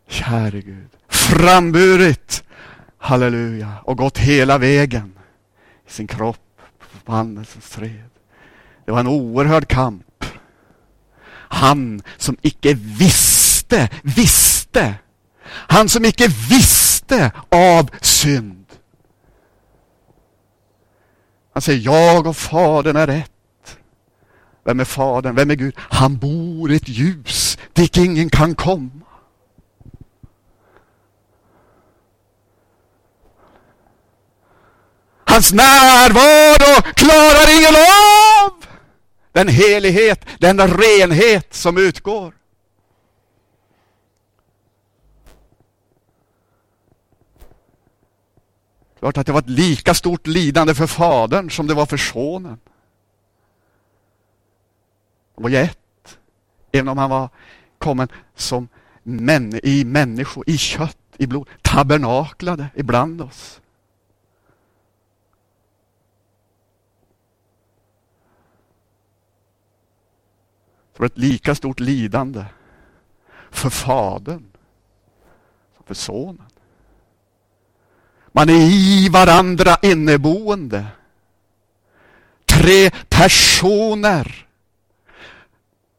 [0.07, 0.89] Käre Gud.
[1.07, 2.43] Framburit
[2.99, 3.73] Halleluja.
[3.83, 5.13] Och gått hela vägen
[5.87, 8.09] i sin kropp på förbannelsens träd.
[8.85, 10.25] Det var en oerhörd kamp.
[11.51, 14.95] Han som icke visste, visste.
[15.45, 18.65] Han som icke visste av synd.
[21.53, 23.77] Han säger, jag och Fadern är ett.
[24.65, 25.35] Vem är Fadern?
[25.35, 25.73] Vem är Gud?
[25.77, 29.05] Han bor i ett ljus dit ingen kan komma.
[35.39, 38.65] Hans närvaro klarar ingen av
[39.31, 42.33] den helighet, den renhet som utgår.
[48.99, 52.59] Klart att det var ett lika stort lidande för fadern som det var för sonen.
[55.35, 56.17] De var ju ett.
[56.71, 57.29] Även om han var
[57.77, 58.67] kommen som
[59.03, 63.61] män, i människor, i kött, i blod, tabernaklade ibland oss.
[70.99, 72.45] Det var ett lika stort lidande
[73.51, 74.43] för Fadern
[75.75, 76.45] som för Sonen.
[78.31, 80.85] Man är i varandra inneboende.
[82.45, 84.47] Tre personer.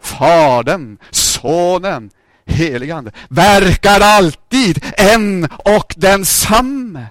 [0.00, 2.10] Fadern, Sonen,
[2.44, 7.06] Heligande verkar alltid en och densamme.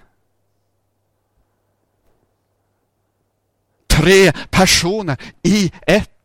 [3.88, 6.19] Tre personer i ett.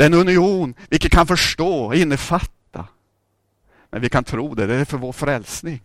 [0.00, 2.86] Den union vi kan förstå och innefatta.
[3.90, 5.82] Men vi kan tro det, det är för vår frälsning.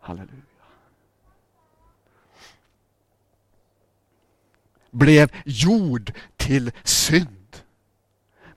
[0.00, 0.42] Halleluja.
[4.90, 7.56] Blev gjord till synd.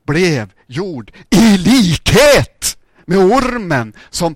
[0.04, 4.36] Blev gjord i likhet med ormen som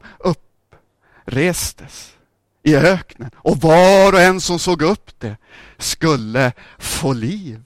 [1.27, 2.15] upprestes
[2.63, 3.31] i öknen.
[3.35, 5.37] Och var och en som såg upp det
[5.77, 7.63] skulle få liv.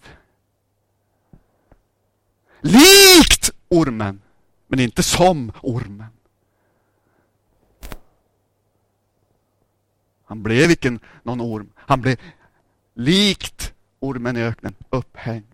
[2.65, 4.21] Likt ormen,
[4.67, 6.09] men inte som ormen.
[10.25, 11.69] Han blev icke någon orm.
[11.75, 12.17] Han blev
[12.93, 15.45] likt ormen i öknen upphängd.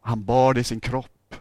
[0.00, 1.34] Han bar det i sin kropp.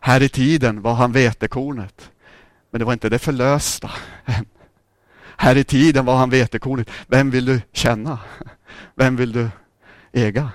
[0.00, 2.10] Här i tiden var han vetekornet.
[2.70, 3.90] Men det var inte det förlösta
[5.42, 6.90] här i tiden var han vetekornet.
[7.06, 8.18] Vem vill du känna?
[8.94, 9.50] Vem vill du
[10.12, 10.50] äga?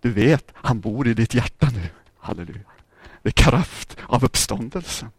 [0.00, 1.88] Du vet, han bor i ditt hjärta nu.
[2.18, 2.70] Halleluja.
[3.22, 5.10] Det är kraft av uppståndelsen.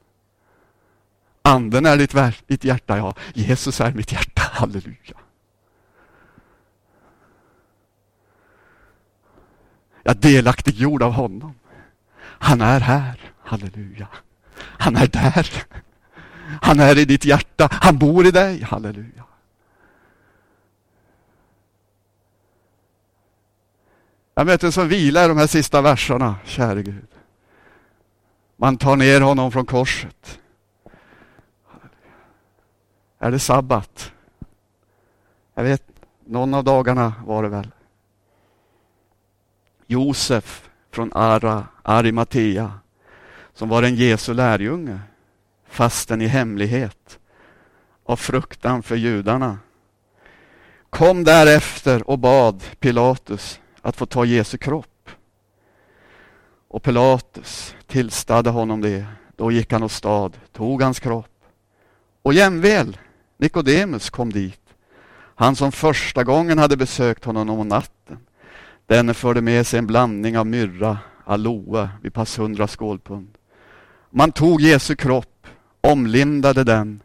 [1.41, 3.13] Anden är ditt, ditt hjärta, ja.
[3.33, 4.41] Jesus är mitt hjärta.
[4.41, 5.17] Halleluja.
[10.03, 11.55] Jag är delaktiggjord av honom.
[12.19, 13.19] Han är här.
[13.43, 14.07] Halleluja.
[14.57, 15.65] Han är där.
[16.61, 17.69] Han är i ditt hjärta.
[17.71, 18.61] Han bor i dig.
[18.63, 19.23] Halleluja.
[24.35, 27.07] Jag möter en som vila i de här sista verserna, käre Gud.
[28.57, 30.39] Man tar ner honom från korset.
[33.19, 34.11] Är det sabbat?
[35.53, 35.83] Jag vet,
[36.25, 37.71] någon av dagarna var det väl.
[39.87, 42.71] Josef från Ara, Arimatea,
[43.53, 44.99] som var en Jesu lärjunge,
[45.75, 47.19] fastän i hemlighet,
[48.05, 49.57] av fruktan för judarna,
[50.89, 55.09] kom därefter och bad Pilatus att få ta Jesu kropp.
[56.67, 59.05] Och Pilatus tillstade honom det.
[59.35, 61.45] Då gick han åstad, tog hans kropp.
[62.21, 62.97] Och jämväl
[63.37, 64.75] Nikodemus kom dit,
[65.35, 68.17] han som första gången hade besökt honom om natten.
[68.85, 73.37] Denne förde med sig en blandning av myrra, aloe vid pass hundra skålpund.
[74.09, 75.34] Man tog Jesu kropp,
[75.91, 77.01] omlindade den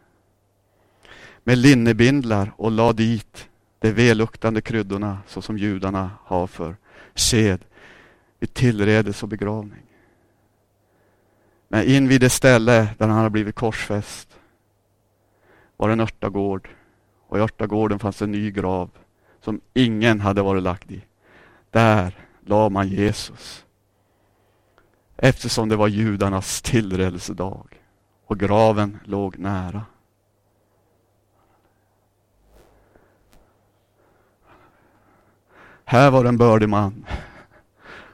[1.43, 6.75] med linnebindlar och lade dit de välluktande kryddorna såsom judarna har för
[7.15, 7.65] sed
[8.39, 9.83] vid tillredelse och begravning.
[11.67, 14.39] Men in vid det ställe där han hade blivit korsfäst
[15.77, 16.69] var en örtagård
[17.27, 18.89] och i örtagården fanns en ny grav
[19.41, 21.01] som ingen hade varit lagd i.
[21.71, 23.65] Där la man Jesus.
[25.17, 27.80] Eftersom det var judarnas tillredelsedag
[28.31, 29.85] och graven låg nära.
[35.85, 37.05] Här var det en bördig man.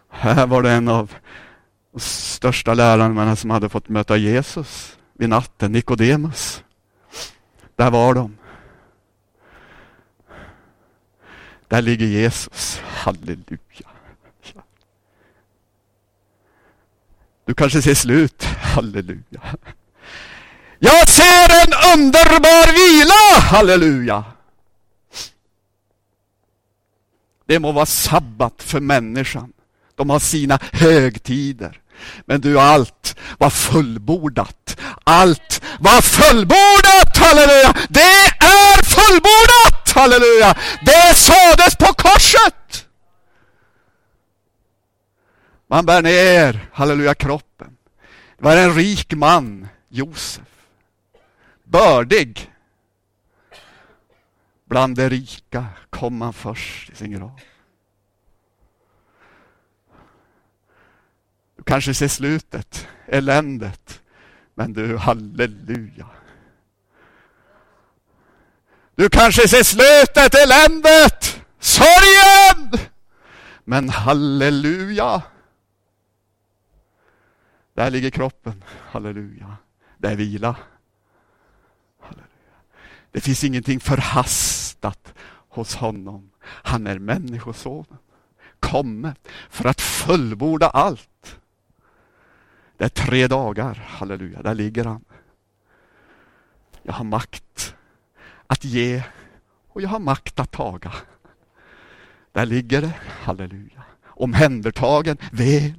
[0.10, 1.14] Här var det en av
[1.92, 6.64] de största lärarna som hade fått möta Jesus vid natten, Nikodemus.
[7.76, 8.38] Där var de.
[11.68, 12.82] Där ligger Jesus.
[12.86, 13.90] Halleluja.
[17.46, 18.44] Du kanske ser slut.
[18.44, 19.42] Halleluja.
[20.80, 23.42] Jag ser en underbar vila.
[23.42, 24.24] Halleluja.
[27.48, 29.54] Det må vara sabbat för människan.
[29.96, 31.82] De har sina högtider.
[32.26, 34.78] Men du, allt var fullbordat.
[35.04, 37.74] Allt var fullbordat, halleluja!
[37.90, 40.56] Det är fullbordat, halleluja!
[40.86, 42.88] Det sades på korset!
[45.70, 47.78] Man bär ner, halleluja, kroppen.
[48.38, 50.44] Det var en rik man, Josef.
[51.70, 52.52] Bördig.
[54.66, 57.40] Bland de rika kom han först i sin grav.
[61.56, 64.02] Du kanske ser slutet, eländet.
[64.54, 66.10] Men du, halleluja.
[68.96, 72.88] Du kanske ser slutet, eländet, sorgen.
[73.64, 75.22] Men halleluja.
[77.74, 78.64] Där ligger kroppen.
[78.92, 79.58] Halleluja.
[79.98, 80.56] Där är vila.
[83.12, 85.14] Det finns ingenting förhastat
[85.50, 86.30] hos honom.
[86.42, 87.98] Han är människosonen.
[88.60, 91.40] Kommet för att fullborda allt.
[92.78, 93.74] Det är tre dagar.
[93.88, 94.42] Halleluja.
[94.42, 95.04] Där ligger han.
[96.82, 97.76] Jag har makt
[98.48, 99.04] att ge
[99.70, 100.94] och jag har makt att taga.
[102.32, 105.74] Där ligger det, halleluja, omhändertagen väl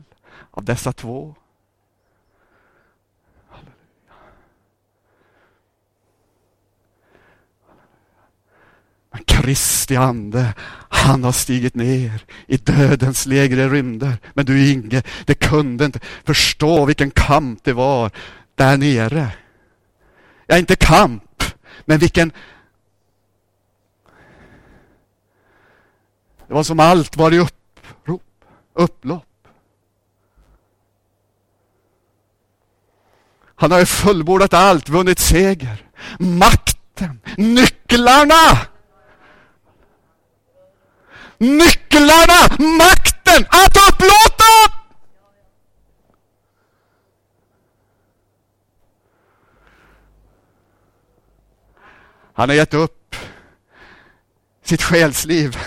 [0.50, 1.34] av dessa två.
[9.26, 10.54] Kristi ande,
[10.88, 14.16] han har stigit ner i dödens lägre rymder.
[14.34, 18.10] Men du Inge, det kunde inte förstå vilken kamp det var
[18.54, 19.28] där nere.
[20.46, 21.44] Ja, inte kamp,
[21.84, 22.32] men vilken
[26.48, 28.22] Det var som allt var i upprop,
[28.74, 29.24] upplopp.
[33.54, 35.86] Han har ju fullbordat allt, vunnit seger.
[36.18, 38.58] Makten, nycklarna!
[41.38, 44.78] Nycklarna, makten att upplåta!
[52.34, 53.16] Han har gett upp
[54.64, 55.58] sitt själsliv.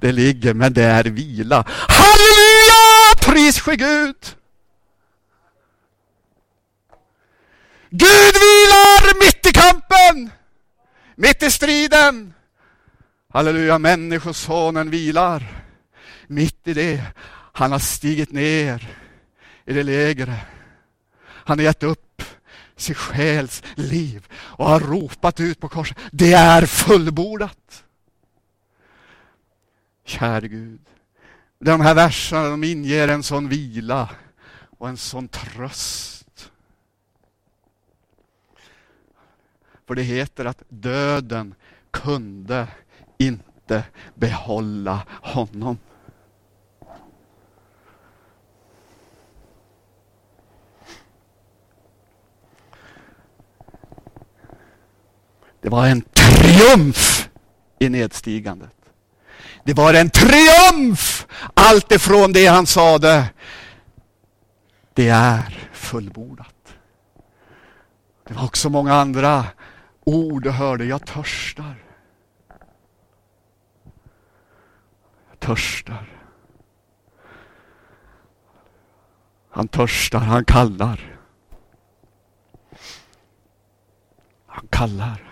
[0.00, 1.64] Det ligger, men det är vila.
[1.68, 3.14] Halleluja!
[3.20, 4.36] Pris ske Gud!
[7.90, 10.30] Gud vilar mitt i kampen!
[11.16, 12.34] Mitt i striden!
[13.38, 15.64] Halleluja, Människosonen vilar
[16.26, 17.02] mitt i det.
[17.52, 18.88] Han har stigit ner
[19.64, 20.40] i det lägre.
[21.22, 22.22] Han har gett upp
[22.76, 25.98] sin själs liv och har ropat ut på korset.
[26.12, 27.84] Det är fullbordat.
[30.04, 30.80] Käre Gud.
[31.58, 34.08] De här verserna de inger en sån vila
[34.78, 36.50] och en sån tröst.
[39.86, 41.54] För det heter att döden
[41.90, 42.68] kunde
[43.18, 45.78] inte behålla honom.
[55.60, 57.28] Det var en triumf
[57.78, 58.70] i nedstigandet.
[59.64, 63.24] Det var en triumf allt ifrån det han sade.
[64.94, 66.74] Det är fullbordat.
[68.28, 69.44] Det var också många andra
[70.04, 70.84] ord du hörde.
[70.84, 71.87] Jag törstar.
[75.38, 76.18] Törstar.
[79.50, 81.18] Han törstar, han kallar.
[84.46, 85.24] Han kallar.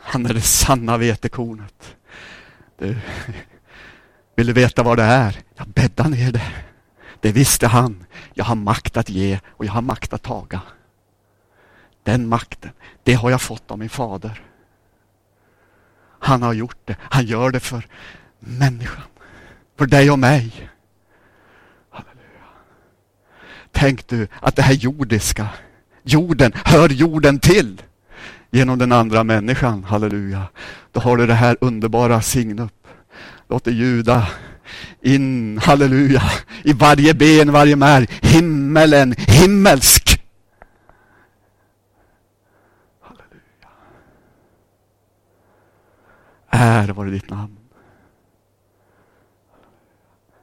[0.00, 1.96] Han är det sanna vetekornet.
[2.78, 2.96] Du,
[4.34, 5.40] vill du veta vad det är?
[5.54, 6.52] Jag bäddar ner det.
[7.20, 8.04] Det visste han.
[8.34, 10.62] Jag har makt att ge och jag har makt att taga.
[12.02, 12.70] Den makten,
[13.02, 14.45] det har jag fått av min fader.
[16.18, 16.96] Han har gjort det.
[17.00, 17.86] Han gör det för
[18.38, 19.02] människan.
[19.78, 20.70] För dig och mig.
[21.90, 22.46] Halleluja.
[23.72, 25.48] Tänk du att det här jordiska,
[26.02, 27.82] jorden, hör jorden till
[28.50, 29.84] genom den andra människan.
[29.84, 30.42] Halleluja.
[30.92, 32.68] Då har du det här underbara signum.
[33.48, 34.26] Låt det ljuda
[35.02, 36.22] in, halleluja,
[36.62, 38.06] i varje ben, varje märg.
[38.22, 40.22] Himmelen, himmelsk.
[43.00, 43.68] Halleluja.
[46.58, 47.56] Är var ditt namn.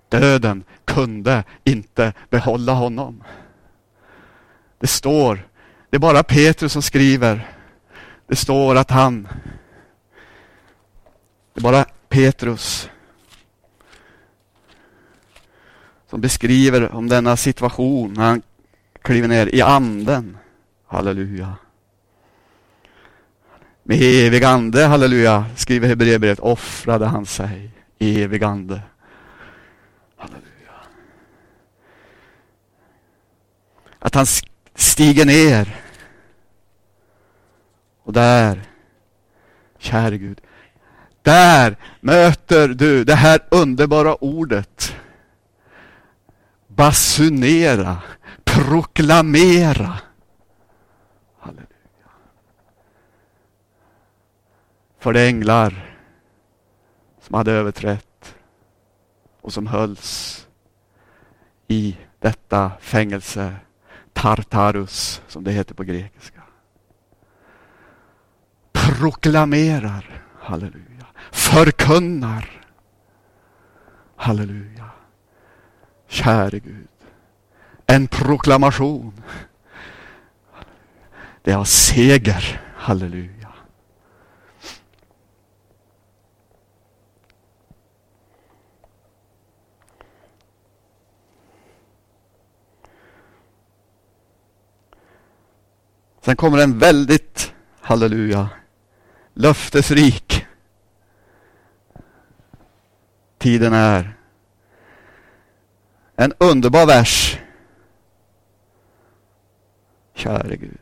[0.09, 3.23] Döden kunde inte behålla honom.
[4.79, 5.47] Det står,
[5.89, 7.53] det är bara Petrus som skriver
[8.27, 9.27] det står att han,
[11.53, 12.89] det är bara Petrus
[16.09, 18.41] som beskriver om denna situation när han
[19.01, 20.37] kliver ner i anden.
[20.87, 21.55] Halleluja.
[23.83, 27.69] Med evig ande, halleluja, skriver Hebreerbrevet, offrade han sig.
[27.99, 28.81] Evig ande.
[30.17, 30.73] Halleluja.
[33.99, 34.25] Att han
[34.75, 35.75] stiger ner
[38.03, 38.61] och där,
[39.79, 40.41] käre Gud,
[41.21, 44.95] där möter du det här underbara ordet.
[46.67, 47.97] Basunera,
[48.43, 49.97] proklamera.
[55.03, 55.95] För det änglar
[57.21, 58.35] som hade överträtt
[59.41, 60.47] och som hölls
[61.67, 63.55] i detta fängelse,
[64.13, 66.41] Tartarus som det heter på grekiska.
[68.71, 72.65] proklamerar, halleluja, förkunnar.
[74.15, 74.89] Halleluja.
[76.07, 76.87] Käre Gud.
[77.85, 79.23] En proklamation.
[81.41, 82.61] Det är seger.
[82.75, 83.42] Halleluja.
[96.25, 98.49] Sen kommer en väldigt, halleluja,
[99.33, 100.45] löftesrik.
[103.37, 104.17] Tiden är.
[106.15, 107.39] En underbar vers.
[110.13, 110.77] Käre Gud.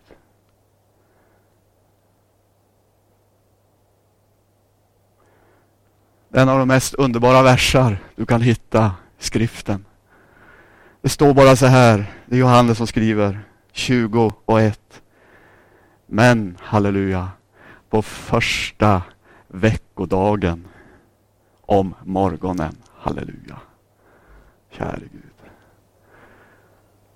[6.33, 9.85] En av de mest underbara versar du kan hitta i skriften.
[11.01, 13.39] Det står bara så här, det är Johannes som skriver,
[13.71, 15.01] 20 och 1.
[16.13, 17.29] Men, halleluja,
[17.89, 19.01] på första
[19.47, 20.67] veckodagen
[21.61, 23.59] om morgonen, halleluja.
[24.71, 25.49] Käre Gud.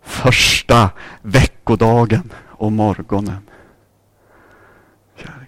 [0.02, 0.90] Första
[1.22, 3.42] veckodagen om morgonen.
[5.16, 5.48] Käre Gud.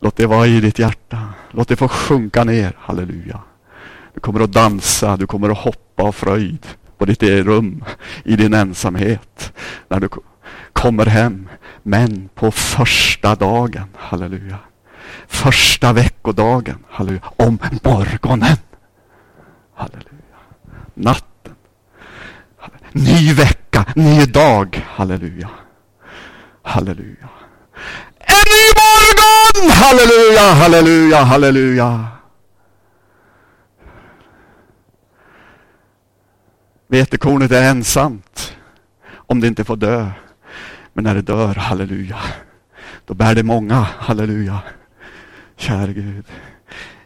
[0.00, 1.28] Låt det vara i ditt hjärta.
[1.50, 3.40] Låt det få sjunka ner, halleluja.
[4.14, 6.66] Du kommer att dansa, du kommer att hoppa av fröjd
[6.98, 7.84] på ditt rum
[8.24, 9.52] i din ensamhet.
[9.88, 10.08] När du
[10.72, 11.48] kommer hem.
[11.82, 14.58] Men på första dagen, halleluja.
[15.26, 17.22] Första veckodagen, halleluja.
[17.36, 18.56] Om morgonen.
[19.74, 20.38] Halleluja.
[20.94, 21.54] Natten.
[22.92, 25.50] Ny vecka, ny dag, halleluja.
[26.62, 27.28] Halleluja.
[28.18, 29.70] En ny morgon!
[29.70, 32.06] Halleluja, halleluja, halleluja.
[36.86, 38.56] Vetekornet är ensamt
[39.16, 40.10] om det inte får dö.
[41.00, 42.16] Men när det dör, halleluja,
[43.06, 44.58] då bär det många, halleluja.
[45.56, 46.24] Käre Gud.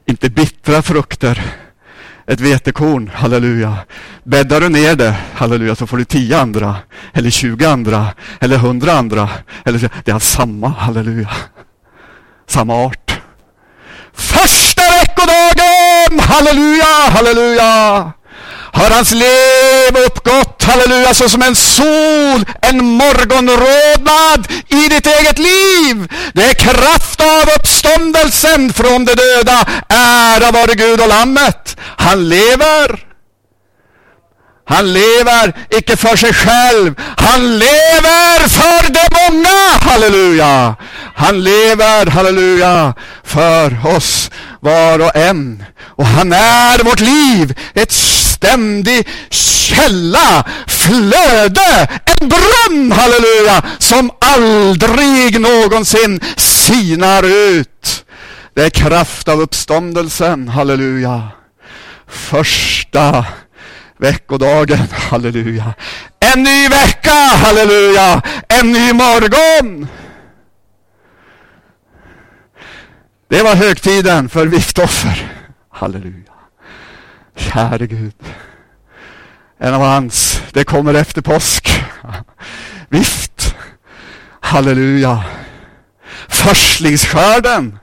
[0.06, 1.42] Inte bittra frukter.
[2.26, 3.76] Ett vetekorn, halleluja.
[4.24, 6.76] Bäddar du ner det, halleluja, så får du tio andra,
[7.12, 8.06] eller tjugo andra,
[8.40, 9.28] eller hundra andra.
[9.64, 11.30] Eller, det är samma, halleluja.
[12.46, 13.20] Samma art.
[14.12, 18.12] Första veckodagen, halleluja, halleluja
[18.74, 26.12] har hans liv uppgått, halleluja, så som en sol, en morgonrodnad i ditt eget liv.
[26.34, 29.64] Det är kraft av uppståndelsen från de döda.
[29.88, 31.76] Ära vare Gud och Lammet.
[31.96, 33.04] Han lever.
[34.66, 36.94] Han lever icke för sig själv.
[37.16, 39.90] Han lever för de många.
[39.90, 40.76] Halleluja.
[41.16, 42.94] Han lever, halleluja,
[43.24, 45.64] för oss var och en.
[45.96, 47.92] Och han är vårt liv, ett
[48.44, 58.04] ständig källa, flöde, en brunn, halleluja, som aldrig någonsin sinar ut.
[58.54, 61.28] Det är kraft av uppståndelsen, halleluja.
[62.06, 63.26] Första
[63.98, 65.74] veckodagen, halleluja.
[66.20, 68.22] En ny vecka, halleluja.
[68.48, 69.88] En ny morgon.
[73.30, 75.32] Det var högtiden för viktoffer.
[75.70, 76.33] Halleluja.
[77.36, 78.14] Käre Gud.
[79.58, 81.84] En av hans, det kommer efter påsk.
[82.88, 83.56] Visst,
[84.40, 85.24] Halleluja.
[86.28, 87.78] Förstlingsskörden.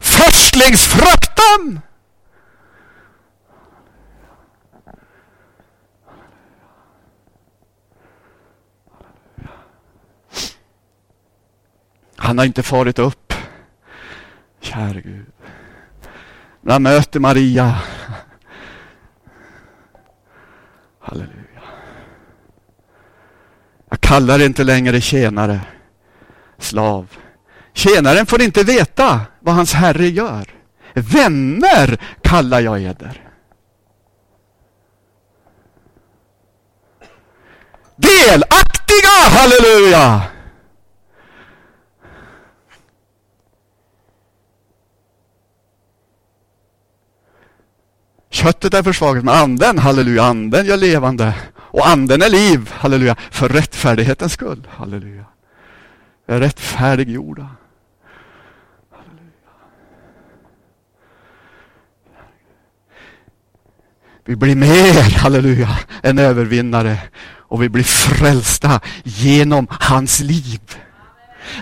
[0.00, 1.80] Förstlingsfrukten.
[12.16, 13.34] Han har inte farit upp.
[14.60, 15.29] Käre Gud.
[16.62, 17.78] När han möter Maria.
[21.00, 21.62] Halleluja.
[23.90, 25.60] Jag kallar inte längre tjänare,
[26.58, 27.16] slav.
[27.72, 30.44] Tjänaren får inte veta vad hans herre gör.
[30.94, 33.26] Vänner kallar jag eder.
[37.96, 40.22] Delaktiga, halleluja!
[48.30, 51.34] Köttet är försvagat, men anden, halleluja, anden gör levande.
[51.56, 55.24] Och anden är liv, halleluja, för rättfärdighetens skull, halleluja.
[56.26, 57.48] Vi är rättfärdiggjorda.
[58.90, 59.30] Halleluja.
[64.24, 66.98] Vi blir mer, halleluja, än övervinnare.
[67.38, 70.60] Och vi blir frälsta genom hans liv.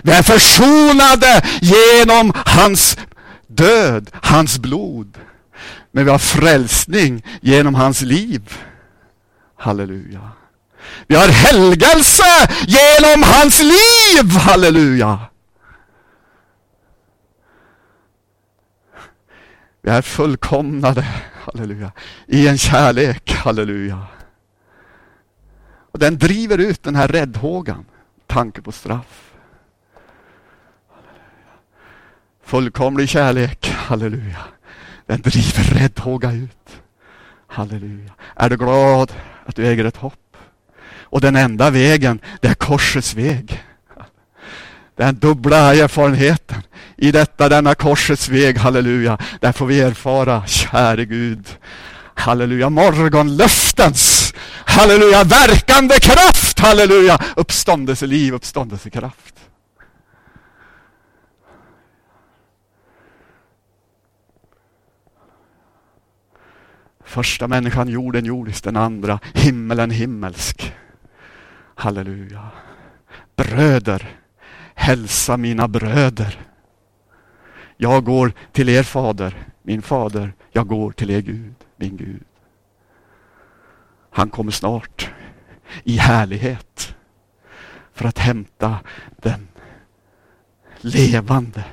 [0.03, 2.97] Vi är försonade genom hans
[3.47, 5.17] död, hans blod.
[5.91, 8.57] Men vi har frälsning genom hans liv.
[9.55, 10.31] Halleluja.
[11.07, 14.31] Vi har helgelse genom hans liv.
[14.31, 15.19] Halleluja.
[19.81, 21.05] Vi är fullkomnade,
[21.45, 21.91] halleluja,
[22.27, 24.07] i en kärlek, halleluja.
[25.91, 27.85] Och den driver ut den här räddhågan,
[28.27, 29.33] tanke på straff.
[30.89, 31.53] Halleluja.
[32.43, 34.37] Fullkomlig kärlek, halleluja.
[35.09, 36.81] Den driver räddhåga ut.
[37.47, 38.11] Halleluja.
[38.35, 39.13] Är du glad
[39.45, 40.37] att du äger ett hopp?
[41.01, 43.63] Och den enda vägen, det är korsets väg.
[44.97, 46.61] Den dubbla erfarenheten.
[46.97, 49.17] I detta, denna korsets väg, halleluja.
[49.39, 51.47] Där får vi erfara, käre Gud,
[52.15, 54.33] halleluja, morgonlöftens,
[54.65, 59.38] halleluja, verkande kraft, halleluja, uppståndelseliv, uppståndelsekraft.
[67.09, 70.73] Första människan jorden jordisk, den andra himmelen himmelsk.
[71.75, 72.47] Halleluja.
[73.35, 74.19] Bröder,
[74.75, 76.39] hälsa mina bröder.
[77.77, 80.33] Jag går till er fader, min fader.
[80.51, 82.23] Jag går till er Gud, min Gud.
[84.09, 85.11] Han kommer snart
[85.83, 86.95] i härlighet
[87.93, 88.79] för att hämta
[89.17, 89.47] den
[90.81, 91.63] levande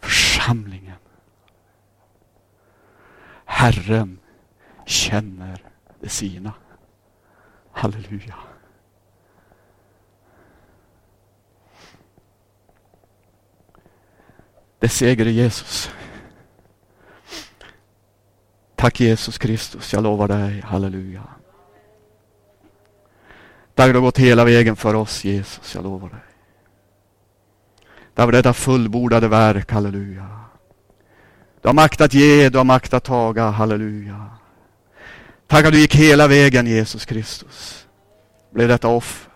[0.00, 0.98] församlingen.
[3.44, 4.18] Herren
[4.88, 5.64] känner
[6.00, 6.52] det sina.
[7.72, 8.34] Halleluja.
[14.78, 15.90] Det seger i Jesus.
[18.76, 21.22] Tack Jesus Kristus, jag lovar dig, halleluja.
[23.74, 26.20] Tack du har gått hela vägen för oss Jesus, jag lovar dig.
[28.14, 30.40] Tack för detta fullbordade verk, halleluja.
[31.62, 34.38] Du har makt att ge, du har makt att taga, halleluja.
[35.48, 37.86] Tack att du gick hela vägen Jesus Kristus.
[38.50, 39.32] Blev detta offer.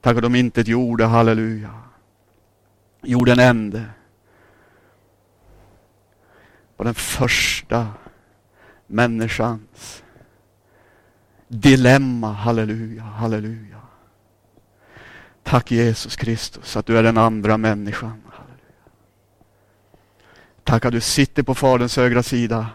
[0.00, 1.74] Tack att de inte gjorde, halleluja.
[3.02, 3.84] Gjorde en ände
[6.76, 7.88] på den första
[8.86, 10.02] människans
[11.48, 12.32] dilemma.
[12.32, 13.80] Halleluja, halleluja.
[15.42, 18.22] Tack Jesus Kristus att du är den andra människan.
[18.30, 18.90] Halleluja.
[20.64, 22.66] Tack att du sitter på Faderns högra sida.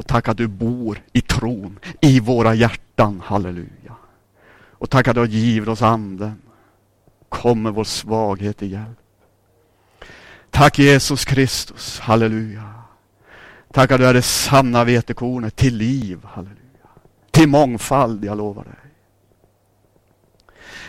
[0.00, 3.22] Och tack att du bor i tron i våra hjärtan.
[3.24, 3.96] Halleluja.
[4.70, 6.42] Och tack att du har givit oss anden.
[7.28, 8.98] Kom med vår svaghet i hjälp.
[10.50, 11.98] Tack Jesus Kristus.
[11.98, 12.74] Halleluja.
[13.72, 16.20] Tack att du är det sanna vetekornet till liv.
[16.24, 16.88] Halleluja.
[17.30, 18.74] Till mångfald, jag lovar dig.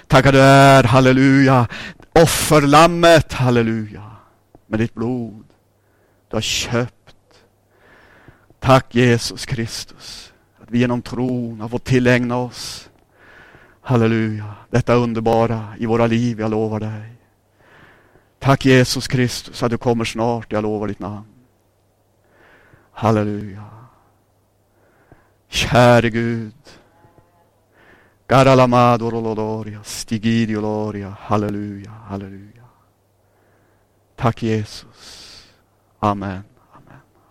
[0.08, 1.68] Tack att du är, halleluja,
[2.12, 4.12] offerlammet, halleluja,
[4.68, 5.46] med ditt blod.
[6.30, 7.01] Du har köpt.
[8.62, 12.90] Tack Jesus Kristus, att vi genom tron har fått tillägna oss,
[13.82, 17.12] halleluja, detta underbara i våra liv, jag lovar dig.
[18.40, 21.26] Tack Jesus Kristus att du kommer snart, jag lovar ditt namn.
[22.92, 23.64] Halleluja.
[25.48, 26.54] Käre Gud.
[31.20, 32.64] Halleluja, halleluja.
[34.16, 35.48] Tack Jesus.
[36.00, 36.51] Amen.